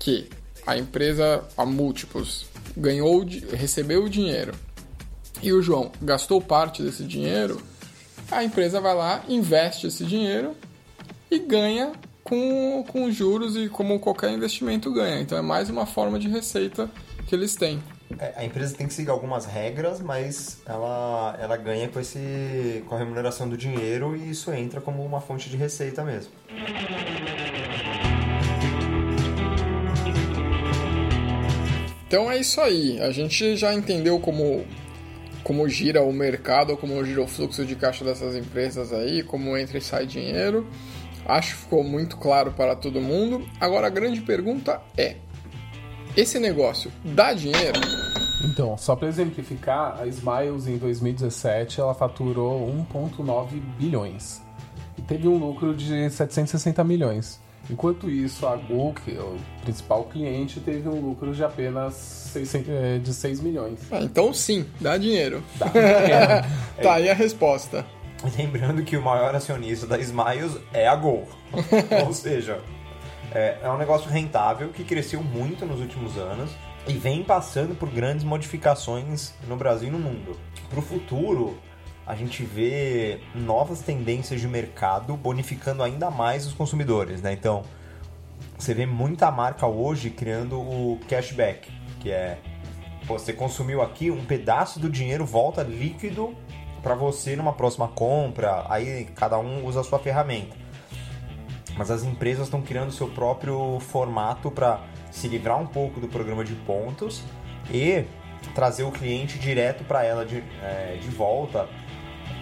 que 0.00 0.28
a 0.66 0.76
empresa, 0.76 1.44
a 1.56 1.64
múltiplos, 1.64 2.46
ganhou, 2.76 3.24
recebeu 3.52 4.04
o 4.04 4.08
dinheiro 4.10 4.52
e 5.42 5.52
o 5.52 5.62
João 5.62 5.92
gastou 6.02 6.40
parte 6.40 6.82
desse 6.82 7.04
dinheiro, 7.04 7.60
a 8.30 8.44
empresa 8.44 8.80
vai 8.80 8.94
lá, 8.94 9.22
investe 9.28 9.86
esse 9.86 10.04
dinheiro 10.04 10.54
e 11.30 11.38
ganha 11.38 11.92
com, 12.22 12.84
com 12.88 13.10
juros 13.10 13.56
e 13.56 13.68
como 13.68 14.00
qualquer 14.00 14.30
investimento 14.30 14.92
ganha. 14.92 15.20
Então 15.20 15.38
é 15.38 15.42
mais 15.42 15.70
uma 15.70 15.86
forma 15.86 16.18
de 16.18 16.28
receita 16.28 16.90
que 17.26 17.34
eles 17.34 17.54
têm. 17.54 17.82
É, 18.18 18.34
a 18.36 18.44
empresa 18.44 18.74
tem 18.76 18.86
que 18.86 18.94
seguir 18.94 19.10
algumas 19.10 19.46
regras, 19.46 20.00
mas 20.00 20.58
ela, 20.64 21.36
ela 21.40 21.56
ganha 21.56 21.88
com, 21.88 21.98
esse, 21.98 22.84
com 22.88 22.94
a 22.94 22.98
remuneração 22.98 23.48
do 23.48 23.56
dinheiro 23.56 24.16
e 24.16 24.30
isso 24.30 24.52
entra 24.52 24.80
como 24.80 25.04
uma 25.04 25.20
fonte 25.20 25.50
de 25.50 25.56
receita 25.56 26.04
mesmo. 26.04 26.32
Então 32.06 32.30
é 32.30 32.38
isso 32.38 32.60
aí. 32.60 33.00
A 33.00 33.10
gente 33.10 33.56
já 33.56 33.74
entendeu 33.74 34.20
como, 34.20 34.64
como 35.46 35.68
gira 35.68 36.02
o 36.02 36.12
mercado, 36.12 36.76
como 36.76 37.04
gira 37.04 37.22
o 37.22 37.28
fluxo 37.28 37.64
de 37.64 37.76
caixa 37.76 38.04
dessas 38.04 38.34
empresas 38.34 38.92
aí, 38.92 39.22
como 39.22 39.56
entra 39.56 39.78
e 39.78 39.80
sai 39.80 40.04
dinheiro. 40.04 40.66
Acho 41.24 41.54
que 41.54 41.62
ficou 41.62 41.84
muito 41.84 42.16
claro 42.16 42.50
para 42.50 42.74
todo 42.74 43.00
mundo. 43.00 43.46
Agora 43.60 43.86
a 43.86 43.90
grande 43.90 44.20
pergunta 44.22 44.82
é: 44.98 45.14
esse 46.16 46.40
negócio 46.40 46.90
dá 47.04 47.32
dinheiro? 47.32 47.78
Então, 48.44 48.76
só 48.76 48.96
para 48.96 49.06
exemplificar, 49.06 50.00
a 50.00 50.06
Smiles 50.08 50.66
em 50.66 50.78
2017 50.78 51.80
ela 51.80 51.94
faturou 51.94 52.68
1,9 52.92 53.60
bilhões 53.78 54.42
e 54.98 55.02
teve 55.02 55.28
um 55.28 55.38
lucro 55.38 55.76
de 55.76 56.10
760 56.10 56.82
milhões. 56.82 57.40
Enquanto 57.68 58.08
isso, 58.08 58.46
a 58.46 58.56
Google, 58.56 58.94
que 58.94 59.16
é 59.16 59.20
o 59.20 59.36
principal 59.62 60.04
cliente, 60.04 60.60
teve 60.60 60.88
um 60.88 61.00
lucro 61.00 61.34
de 61.34 61.42
apenas 61.42 61.94
6, 61.94 62.54
é, 62.68 62.98
de 62.98 63.12
6 63.12 63.40
milhões. 63.40 63.80
Ah, 63.90 64.00
então 64.02 64.32
sim, 64.32 64.66
dá 64.80 64.96
dinheiro. 64.96 65.42
Dá 65.56 65.66
dinheiro. 65.70 66.46
tá 66.82 66.94
aí 66.94 67.10
a 67.10 67.14
resposta. 67.14 67.84
Lembrando 68.38 68.82
que 68.82 68.96
o 68.96 69.02
maior 69.02 69.34
acionista 69.34 69.86
da 69.86 69.98
Smiles 69.98 70.56
é 70.72 70.86
a 70.86 70.94
Gol. 70.94 71.28
Ou 72.06 72.12
seja, 72.12 72.60
é, 73.32 73.58
é 73.62 73.70
um 73.70 73.76
negócio 73.76 74.10
rentável 74.10 74.68
que 74.68 74.84
cresceu 74.84 75.22
muito 75.22 75.66
nos 75.66 75.80
últimos 75.80 76.16
anos 76.16 76.50
e 76.88 76.92
vem 76.92 77.22
passando 77.22 77.74
por 77.74 77.90
grandes 77.90 78.24
modificações 78.24 79.32
no 79.48 79.56
Brasil 79.56 79.88
e 79.88 79.90
no 79.90 79.98
mundo. 79.98 80.38
Para 80.70 80.78
o 80.78 80.82
futuro, 80.82 81.58
a 82.06 82.14
gente 82.14 82.44
vê 82.44 83.20
novas 83.34 83.80
tendências 83.80 84.40
de 84.40 84.46
mercado 84.46 85.16
bonificando 85.16 85.82
ainda 85.82 86.10
mais 86.10 86.46
os 86.46 86.52
consumidores, 86.52 87.20
né? 87.20 87.32
Então, 87.32 87.64
você 88.56 88.72
vê 88.72 88.86
muita 88.86 89.30
marca 89.30 89.66
hoje 89.66 90.10
criando 90.10 90.58
o 90.58 91.00
cashback, 91.08 91.68
que 92.00 92.10
é 92.10 92.38
você 93.06 93.32
consumiu 93.32 93.82
aqui 93.82 94.10
um 94.10 94.24
pedaço 94.24 94.80
do 94.80 94.88
dinheiro 94.88 95.24
volta 95.24 95.62
líquido 95.62 96.34
para 96.82 96.94
você 96.94 97.36
numa 97.36 97.52
próxima 97.52 97.88
compra, 97.88 98.64
aí 98.68 99.04
cada 99.14 99.38
um 99.38 99.64
usa 99.64 99.80
a 99.80 99.84
sua 99.84 99.98
ferramenta. 99.98 100.56
Mas 101.76 101.90
as 101.90 102.04
empresas 102.04 102.46
estão 102.46 102.62
criando 102.62 102.90
seu 102.90 103.08
próprio 103.08 103.78
formato 103.80 104.50
para 104.50 104.80
se 105.10 105.28
livrar 105.28 105.60
um 105.60 105.66
pouco 105.66 106.00
do 106.00 106.08
programa 106.08 106.44
de 106.44 106.54
pontos 106.54 107.22
e 107.70 108.04
trazer 108.54 108.84
o 108.84 108.90
cliente 108.90 109.38
direto 109.38 109.84
para 109.84 110.04
ela 110.04 110.24
de, 110.24 110.42
é, 110.62 110.98
de 111.00 111.08
volta 111.08 111.68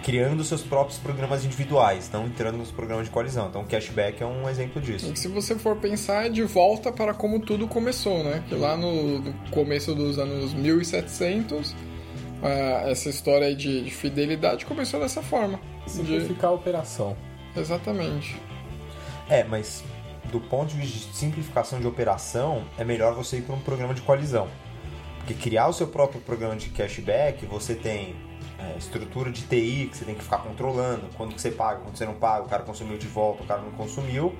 criando 0.05 0.43
seus 0.43 0.61
próprios 0.61 0.99
programas 0.99 1.43
individuais, 1.43 2.11
não 2.13 2.27
entrando 2.27 2.59
nos 2.59 2.69
programas 2.69 3.05
de 3.05 3.11
coalizão. 3.11 3.47
Então, 3.47 3.63
o 3.63 3.65
cashback 3.65 4.21
é 4.21 4.25
um 4.25 4.47
exemplo 4.47 4.79
disso. 4.79 5.11
E 5.11 5.17
se 5.17 5.27
você 5.27 5.55
for 5.55 5.75
pensar, 5.77 6.27
é 6.27 6.29
de 6.29 6.43
volta 6.43 6.91
para 6.91 7.11
como 7.11 7.39
tudo 7.39 7.67
começou, 7.67 8.23
né? 8.23 8.43
Que 8.47 8.53
lá 8.53 8.77
no, 8.77 9.19
no 9.19 9.33
começo 9.49 9.95
dos 9.95 10.19
anos 10.19 10.53
1700, 10.53 11.71
uh, 11.71 11.75
essa 12.85 13.09
história 13.09 13.55
de, 13.55 13.81
de, 13.81 13.89
fidelidade 13.89 14.63
começou 14.67 14.99
dessa 14.99 15.23
forma. 15.23 15.59
Simplificar 15.87 16.37
de... 16.37 16.45
a 16.45 16.51
operação. 16.51 17.17
Exatamente. 17.57 18.39
É, 19.27 19.43
mas 19.43 19.83
do 20.31 20.39
ponto 20.39 20.71
de 20.71 20.77
vista 20.77 21.09
de 21.09 21.17
simplificação 21.17 21.79
de 21.79 21.87
operação, 21.87 22.63
é 22.77 22.83
melhor 22.83 23.15
você 23.15 23.37
ir 23.37 23.41
para 23.41 23.55
um 23.55 23.59
programa 23.59 23.95
de 23.95 24.03
coalizão. 24.03 24.47
Porque 25.17 25.33
criar 25.33 25.67
o 25.67 25.73
seu 25.73 25.87
próprio 25.87 26.21
programa 26.21 26.55
de 26.55 26.69
cashback, 26.69 27.43
você 27.47 27.73
tem 27.73 28.15
é, 28.57 28.77
estrutura 28.77 29.31
de 29.31 29.41
TI 29.43 29.87
que 29.91 29.97
você 29.97 30.05
tem 30.05 30.15
que 30.15 30.23
ficar 30.23 30.39
controlando, 30.39 31.09
quando 31.15 31.33
que 31.33 31.41
você 31.41 31.51
paga, 31.51 31.81
quando 31.81 31.97
você 31.97 32.05
não 32.05 32.15
paga, 32.15 32.45
o 32.45 32.49
cara 32.49 32.63
consumiu 32.63 32.97
de 32.97 33.07
volta, 33.07 33.43
o 33.43 33.45
cara 33.45 33.61
não 33.61 33.71
consumiu. 33.71 34.35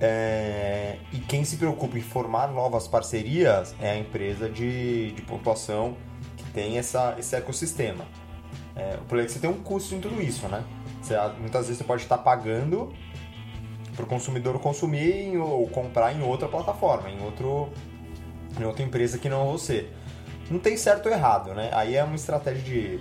É, 0.00 0.98
e 1.12 1.18
quem 1.18 1.44
se 1.44 1.56
preocupa 1.56 1.98
em 1.98 2.02
formar 2.02 2.48
novas 2.48 2.86
parcerias 2.86 3.74
é 3.80 3.90
a 3.90 3.98
empresa 3.98 4.48
de, 4.48 5.12
de 5.12 5.22
pontuação 5.22 5.96
que 6.36 6.44
tem 6.52 6.78
essa, 6.78 7.16
esse 7.18 7.34
ecossistema. 7.34 8.04
É, 8.76 8.94
o 8.94 9.04
problema 9.04 9.22
é 9.22 9.26
que 9.26 9.32
você 9.32 9.40
tem 9.40 9.50
um 9.50 9.60
custo 9.60 9.94
em 9.94 10.00
tudo 10.00 10.22
isso, 10.22 10.46
né? 10.48 10.64
Você, 11.02 11.14
muitas 11.40 11.66
vezes 11.66 11.78
você 11.78 11.84
pode 11.84 12.02
estar 12.02 12.18
pagando 12.18 12.92
para 13.96 14.04
o 14.04 14.06
consumidor 14.06 14.58
consumir 14.60 15.36
ou 15.36 15.68
comprar 15.68 16.14
em 16.14 16.22
outra 16.22 16.46
plataforma, 16.46 17.10
em, 17.10 17.20
outro, 17.20 17.70
em 18.58 18.64
outra 18.64 18.84
empresa 18.84 19.18
que 19.18 19.28
não 19.28 19.50
você. 19.50 19.90
Não 20.48 20.60
tem 20.60 20.76
certo 20.76 21.06
ou 21.06 21.12
errado, 21.12 21.52
né? 21.54 21.70
Aí 21.72 21.96
é 21.96 22.04
uma 22.04 22.14
estratégia 22.14 22.62
de 22.62 23.00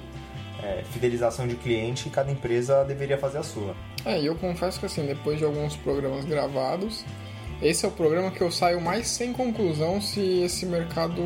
é, 0.62 0.84
fidelização 0.92 1.48
de 1.48 1.56
cliente 1.56 2.08
e 2.08 2.12
cada 2.12 2.32
empresa 2.32 2.84
deveria 2.84 3.18
fazer 3.18 3.40
a 3.40 3.44
sua. 3.44 3.76
É, 4.06 4.20
e 4.20 4.26
eu 4.26 4.36
confesso 4.36 4.80
que 4.80 4.86
assim, 4.86 5.06
depois 5.06 5.38
de 5.38 5.46
alguns 5.46 5.76
programas 5.76 6.26
gravados, 6.26 7.04
esse 7.62 7.86
é 7.86 7.88
o 7.88 7.92
programa 7.92 8.32
que 8.32 8.42
eu 8.42 8.52
saio 8.52 8.80
mais 8.80 9.08
sem 9.08 9.34
conclusão 9.34 10.00
se 10.02 10.42
esse 10.42 10.66
mercado 10.66 11.22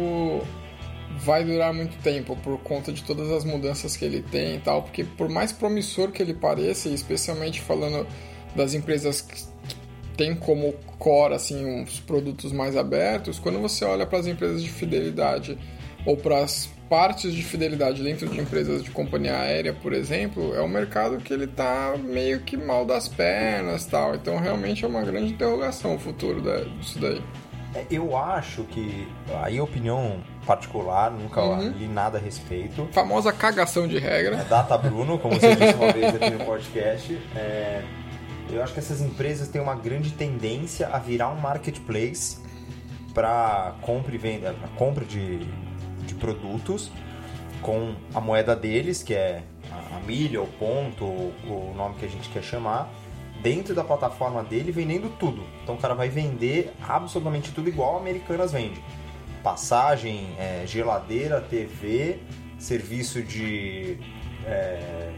vai 1.17 1.43
durar 1.43 1.73
muito 1.73 2.01
tempo 2.01 2.35
por 2.37 2.57
conta 2.59 2.91
de 2.91 3.03
todas 3.03 3.29
as 3.29 3.43
mudanças 3.43 3.95
que 3.95 4.05
ele 4.05 4.21
tem 4.21 4.55
e 4.55 4.59
tal, 4.59 4.83
porque 4.83 5.03
por 5.03 5.29
mais 5.29 5.51
promissor 5.51 6.11
que 6.11 6.21
ele 6.21 6.33
pareça, 6.33 6.89
especialmente 6.89 7.61
falando 7.61 8.07
das 8.55 8.73
empresas 8.73 9.21
que 9.21 9.43
tem 10.17 10.35
como 10.35 10.73
core 10.97 11.33
assim 11.33 11.65
uns 11.65 11.99
produtos 11.99 12.51
mais 12.51 12.75
abertos, 12.75 13.39
quando 13.39 13.59
você 13.59 13.85
olha 13.85 14.05
para 14.05 14.19
as 14.19 14.27
empresas 14.27 14.63
de 14.63 14.69
fidelidade 14.69 15.57
ou 16.05 16.17
para 16.17 16.39
as 16.39 16.69
partes 16.89 17.33
de 17.33 17.41
fidelidade 17.41 18.03
dentro 18.03 18.27
de 18.27 18.39
empresas 18.39 18.83
de 18.83 18.91
companhia 18.91 19.37
aérea, 19.37 19.73
por 19.73 19.93
exemplo, 19.93 20.53
é 20.53 20.61
um 20.61 20.67
mercado 20.67 21.17
que 21.17 21.33
ele 21.33 21.47
tá 21.47 21.95
meio 21.97 22.41
que 22.41 22.57
mal 22.57 22.85
das 22.85 23.07
pernas 23.07 23.85
tal. 23.85 24.15
Então 24.15 24.37
realmente 24.37 24.83
é 24.83 24.87
uma 24.87 25.01
grande 25.01 25.31
interrogação 25.31 25.95
o 25.95 25.99
futuro 25.99 26.41
disso 26.79 26.99
daí. 26.99 27.21
É, 27.73 27.85
eu 27.89 28.17
acho 28.17 28.63
que, 28.65 29.07
aí 29.41 29.61
opinião 29.61 30.21
particular, 30.45 31.09
nunca 31.09 31.41
uhum. 31.41 31.69
li 31.69 31.87
nada 31.87 32.17
a 32.17 32.21
respeito. 32.21 32.85
Famosa 32.91 33.31
cagação 33.31 33.87
de 33.87 33.97
regra. 33.97 34.35
É 34.35 34.43
data 34.43 34.77
Bruno, 34.77 35.17
como 35.17 35.39
você 35.39 35.55
disse 35.55 35.75
uma 35.75 35.93
vez 35.93 36.13
aqui 36.13 36.29
no 36.31 36.43
podcast. 36.43 37.17
É, 37.33 37.81
eu 38.49 38.61
acho 38.61 38.73
que 38.73 38.79
essas 38.79 38.99
empresas 38.99 39.47
têm 39.47 39.61
uma 39.61 39.75
grande 39.75 40.11
tendência 40.11 40.89
a 40.89 40.99
virar 40.99 41.29
um 41.29 41.39
marketplace 41.39 42.37
para 43.13 43.75
compra 43.81 44.13
e 44.13 44.17
venda, 44.17 44.53
compra 44.75 45.05
de 45.05 45.39
de 46.05 46.15
produtos 46.15 46.91
com 47.61 47.95
a 48.13 48.19
moeda 48.19 48.55
deles, 48.55 49.03
que 49.03 49.13
é 49.13 49.43
a 49.71 49.99
milha, 50.05 50.41
o 50.41 50.47
ponto, 50.47 51.05
o 51.05 51.73
nome 51.75 51.95
que 51.95 52.05
a 52.05 52.09
gente 52.09 52.27
quer 52.29 52.43
chamar, 52.43 52.91
dentro 53.41 53.73
da 53.73 53.83
plataforma 53.83 54.43
dele, 54.43 54.71
vendendo 54.71 55.09
tudo. 55.17 55.43
Então 55.63 55.75
o 55.75 55.77
cara 55.77 55.93
vai 55.93 56.09
vender 56.09 56.73
absolutamente 56.81 57.51
tudo 57.51 57.69
igual 57.69 57.97
a 57.97 57.99
Americanas 57.99 58.51
vende. 58.51 58.83
Passagem, 59.43 60.35
é, 60.37 60.63
geladeira, 60.67 61.41
TV, 61.41 62.19
serviço 62.59 63.23
de 63.23 63.97
é, 64.45 65.11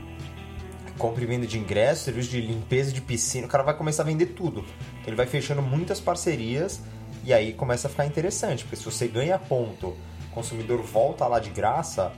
compra 0.97 1.23
e 1.23 1.27
venda 1.27 1.45
de 1.45 1.57
ingressos, 1.57 2.05
serviço 2.05 2.29
de 2.29 2.41
limpeza 2.41 2.91
de 2.91 3.01
piscina. 3.01 3.47
O 3.47 3.49
cara 3.49 3.63
vai 3.63 3.75
começar 3.75 4.03
a 4.03 4.05
vender 4.05 4.27
tudo. 4.27 4.63
Ele 5.05 5.15
vai 5.15 5.25
fechando 5.25 5.61
muitas 5.61 5.99
parcerias 5.99 6.81
e 7.25 7.33
aí 7.33 7.53
começa 7.53 7.87
a 7.87 7.91
ficar 7.91 8.05
interessante, 8.05 8.63
porque 8.63 8.75
se 8.75 8.85
você 8.85 9.07
ganha 9.07 9.37
ponto 9.37 9.95
consumidor 10.33 10.81
volta 10.81 11.25
lá 11.27 11.39
de 11.39 11.49
graça, 11.49 12.11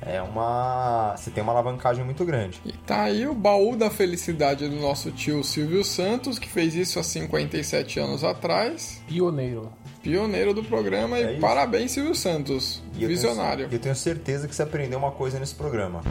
é 0.00 0.22
uma. 0.22 1.14
Você 1.16 1.30
tem 1.30 1.42
uma 1.42 1.52
alavancagem 1.52 2.04
muito 2.04 2.24
grande. 2.24 2.60
E 2.64 2.72
tá 2.72 3.02
aí 3.02 3.26
o 3.26 3.34
baú 3.34 3.76
da 3.76 3.90
felicidade 3.90 4.68
do 4.68 4.76
nosso 4.76 5.10
tio 5.10 5.42
Silvio 5.42 5.84
Santos, 5.84 6.38
que 6.38 6.48
fez 6.48 6.74
isso 6.74 6.98
há 6.98 7.02
57 7.02 7.98
anos 8.00 8.24
atrás. 8.24 9.02
Pioneiro. 9.06 9.72
Pioneiro 10.02 10.54
do 10.54 10.62
programa 10.62 11.18
é 11.18 11.22
e 11.22 11.32
isso. 11.32 11.40
parabéns, 11.40 11.90
Silvio 11.90 12.14
Santos. 12.14 12.82
E 12.96 13.06
visionário. 13.06 13.64
Eu 13.64 13.68
tenho, 13.68 13.78
eu 13.78 13.82
tenho 13.82 13.96
certeza 13.96 14.46
que 14.46 14.54
você 14.54 14.62
aprendeu 14.62 14.98
uma 14.98 15.10
coisa 15.10 15.38
nesse 15.38 15.54
programa. 15.54 16.02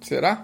Será? 0.00 0.42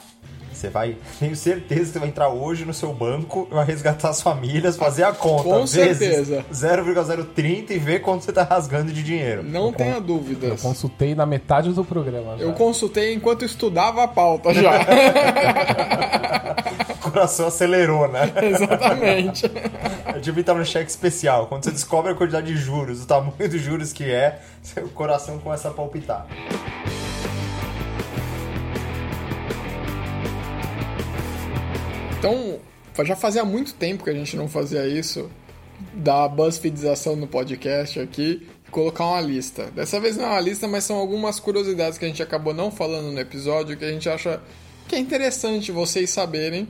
Você 0.53 0.69
vai, 0.69 0.97
tenho 1.19 1.35
certeza 1.37 1.87
que 1.87 1.93
você 1.93 1.99
vai 1.99 2.09
entrar 2.09 2.29
hoje 2.29 2.65
no 2.65 2.75
seu 2.75 2.93
banco, 2.93 3.49
vai 3.51 3.65
resgatar 3.65 4.11
as 4.11 4.21
famílias, 4.21 4.77
fazer 4.77 5.05
a 5.05 5.13
conta. 5.13 5.45
Com 5.45 5.67
certeza. 5.67 6.45
0,030 6.53 7.75
e 7.75 7.79
ver 7.79 8.01
quanto 8.01 8.25
você 8.25 8.33
tá 8.33 8.43
rasgando 8.43 8.93
de 8.93 9.03
dinheiro. 9.03 9.43
Não 9.43 9.73
tenha 9.73 9.95
Eu 9.95 10.01
dúvidas. 10.01 10.61
consultei 10.61 11.15
na 11.15 11.25
metade 11.27 11.73
do 11.73 11.85
programa 11.85 12.37
já. 12.37 12.45
Eu 12.45 12.53
consultei 12.53 13.15
enquanto 13.15 13.45
estudava 13.45 14.05
a 14.05 14.09
pauta 14.09 14.53
já. 14.53 14.71
O 17.01 17.13
coração 17.13 17.49
acelerou, 17.49 18.07
né? 18.09 18.31
Exatamente. 18.43 19.51
Eu 20.15 20.21
devia 20.21 20.41
estar 20.43 20.55
no 20.55 20.65
cheque 20.65 20.89
especial. 20.91 21.47
Quando 21.47 21.65
você 21.65 21.71
descobre 21.73 22.13
a 22.13 22.15
quantidade 22.15 22.47
de 22.47 22.57
juros, 22.57 23.03
o 23.03 23.07
tamanho 23.07 23.49
dos 23.49 23.61
juros 23.61 23.93
que 23.93 24.05
é, 24.05 24.39
seu 24.63 24.87
coração 24.91 25.39
começa 25.39 25.69
a 25.69 25.71
palpitar. 25.73 26.27
Então, 32.21 32.61
já 33.03 33.17
fazia 33.17 33.43
muito 33.47 33.73
tempo 33.73 34.05
que 34.05 34.11
a 34.11 34.13
gente 34.13 34.37
não 34.37 34.47
fazia 34.47 34.87
isso, 34.87 35.31
da 35.95 36.29
BuzzFeedização 36.29 37.17
no 37.17 37.27
podcast 37.27 37.99
aqui, 37.99 38.47
colocar 38.71 39.07
uma 39.07 39.23
lista. 39.23 39.71
Dessa 39.71 39.99
vez 39.99 40.19
não 40.19 40.27
é 40.27 40.29
uma 40.29 40.41
lista, 40.41 40.69
mas 40.69 40.85
são 40.85 40.99
algumas 40.99 41.41
curiosidades 41.41 41.97
que 41.97 42.05
a 42.05 42.09
gente 42.09 42.23
acabou 42.23 42.53
não 42.53 42.71
falando 42.71 43.11
no 43.11 43.19
episódio, 43.19 43.75
que 43.75 43.87
a 43.87 43.91
gente 43.91 44.07
acha 44.07 44.39
que 44.87 44.95
é 44.95 44.99
interessante 44.99 45.73
vocês 45.73 46.11
saberem, 46.11 46.69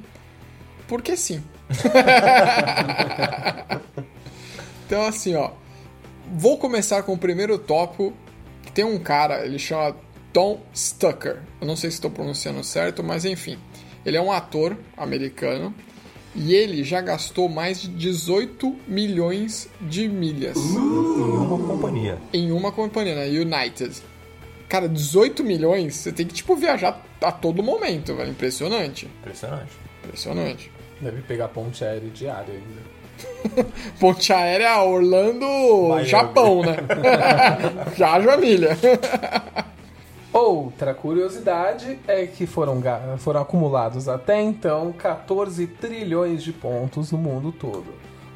porque 0.86 1.16
sim. 1.16 1.42
então, 4.86 5.02
assim, 5.02 5.34
ó, 5.34 5.50
vou 6.32 6.58
começar 6.58 7.02
com 7.02 7.14
o 7.14 7.18
primeiro 7.18 7.58
tópico, 7.58 8.12
que 8.62 8.70
tem 8.70 8.84
um 8.84 9.00
cara, 9.00 9.44
ele 9.44 9.58
chama 9.58 9.96
Tom 10.32 10.60
Stucker. 10.72 11.40
Eu 11.60 11.66
não 11.66 11.74
sei 11.74 11.90
se 11.90 11.96
estou 11.96 12.08
pronunciando 12.08 12.62
certo, 12.62 13.02
mas 13.02 13.24
enfim. 13.24 13.58
Ele 14.04 14.16
é 14.16 14.20
um 14.22 14.32
ator 14.32 14.76
americano 14.96 15.74
e 16.34 16.54
ele 16.54 16.84
já 16.84 17.00
gastou 17.00 17.48
mais 17.48 17.82
de 17.82 17.88
18 17.88 18.76
milhões 18.86 19.68
de 19.80 20.08
milhas 20.08 20.56
Em 20.56 20.76
uma 20.78 21.58
companhia. 21.58 22.18
em 22.32 22.52
uma 22.52 22.72
companhia, 22.72 23.14
na 23.16 23.22
United. 23.22 24.02
Cara, 24.68 24.88
18 24.88 25.42
milhões, 25.42 25.96
você 25.96 26.12
tem 26.12 26.24
que, 26.26 26.32
tipo, 26.34 26.54
viajar 26.54 27.04
a 27.20 27.32
todo 27.32 27.62
momento, 27.62 28.14
velho. 28.14 28.30
Impressionante. 28.30 29.06
Impressionante. 29.20 29.72
Impressionante. 30.04 30.70
Deve 31.00 31.20
pegar 31.22 31.48
ponte 31.48 31.84
aérea 31.84 32.08
diária 32.10 32.54
ainda. 32.54 32.90
Ponte 34.00 34.32
aérea 34.32 34.82
Orlando, 34.82 35.44
Miami. 35.88 36.08
Japão, 36.08 36.62
né? 36.62 36.76
já 37.96 38.18
Jamília. 38.20 38.78
Outra 40.32 40.94
curiosidade 40.94 41.98
é 42.06 42.24
que 42.26 42.46
foram, 42.46 42.80
foram 43.18 43.40
acumulados 43.40 44.08
até 44.08 44.40
então 44.40 44.92
14 44.92 45.66
trilhões 45.66 46.42
de 46.42 46.52
pontos 46.52 47.10
no 47.10 47.18
mundo 47.18 47.50
todo, 47.50 47.86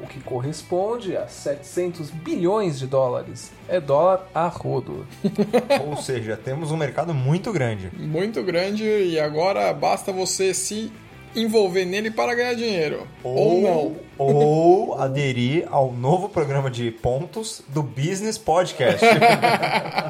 o 0.01 0.05
que 0.05 0.19
corresponde 0.19 1.15
a 1.15 1.27
700 1.27 2.09
bilhões 2.11 2.77
de 2.77 2.85
dólares. 2.85 3.51
É 3.69 3.79
dólar 3.79 4.27
a 4.35 4.47
rodo. 4.47 5.07
Ou 5.87 5.95
seja, 5.95 6.35
temos 6.35 6.69
um 6.69 6.77
mercado 6.77 7.13
muito 7.13 7.53
grande. 7.53 7.89
Muito 7.97 8.43
grande 8.43 8.83
e 8.83 9.17
agora 9.17 9.73
basta 9.73 10.11
você 10.11 10.53
se 10.53 10.91
envolver 11.35 11.85
nele 11.85 12.09
para 12.09 12.33
ganhar 12.33 12.53
dinheiro. 12.55 13.07
Ou, 13.23 13.61
não. 13.61 13.95
Ou 14.17 14.95
aderir 14.99 15.67
ao 15.69 15.91
novo 15.91 16.29
programa 16.29 16.71
de 16.71 16.91
pontos 16.91 17.61
do 17.67 17.83
Business 17.83 18.37
Podcast. 18.37 19.05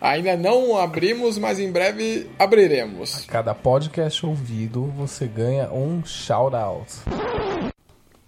Ainda 0.00 0.36
não 0.36 0.78
abrimos, 0.78 1.36
mas 1.38 1.58
em 1.58 1.72
breve 1.72 2.30
abriremos. 2.38 3.24
Cada 3.26 3.52
podcast 3.52 4.24
ouvido 4.24 4.84
você 4.96 5.26
ganha 5.26 5.68
um 5.72 6.04
shout-out. 6.04 6.92
O 7.06 7.70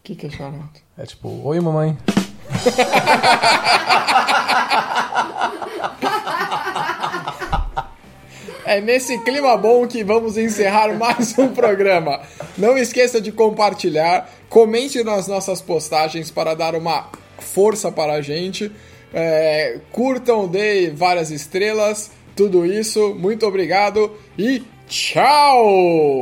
que, 0.03 0.17
que 0.17 0.27
é 0.27 0.31
chamado? 0.31 0.81
É 0.99 1.07
tipo, 1.07 1.29
oi 1.45 1.61
mamãe. 1.61 1.97
É 8.65 8.81
nesse 8.81 9.19
clima 9.25 9.57
bom 9.57 9.87
que 9.87 10.05
vamos 10.05 10.37
encerrar 10.37 10.93
mais 10.95 11.37
um 11.39 11.49
programa. 11.49 12.21
Não 12.57 12.77
esqueça 12.79 13.21
de 13.21 13.33
compartilhar, 13.33 14.29
comente 14.49 15.03
nas 15.03 15.27
nossas 15.27 15.61
postagens 15.61 16.31
para 16.31 16.55
dar 16.55 16.75
uma 16.75 17.09
força 17.39 17.91
para 17.91 18.13
a 18.15 18.23
gente. 18.23 18.71
É, 19.13 19.79
curtam, 19.91 20.47
dê 20.47 20.91
várias 20.91 21.31
estrelas, 21.31 22.11
tudo 22.37 22.65
isso. 22.65 23.15
Muito 23.15 23.47
obrigado 23.47 24.17
e 24.39 24.63
tchau! 24.89 26.21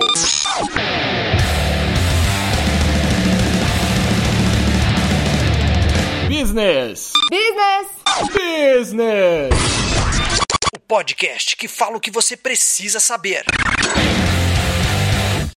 Business! 6.28 7.12
Business! 7.30 7.88
Business! 8.32 9.54
O 10.74 10.80
podcast 10.80 11.56
que 11.56 11.68
fala 11.68 11.96
o 11.96 12.00
que 12.00 12.10
você 12.10 12.36
precisa 12.36 12.98
saber. 13.00 13.44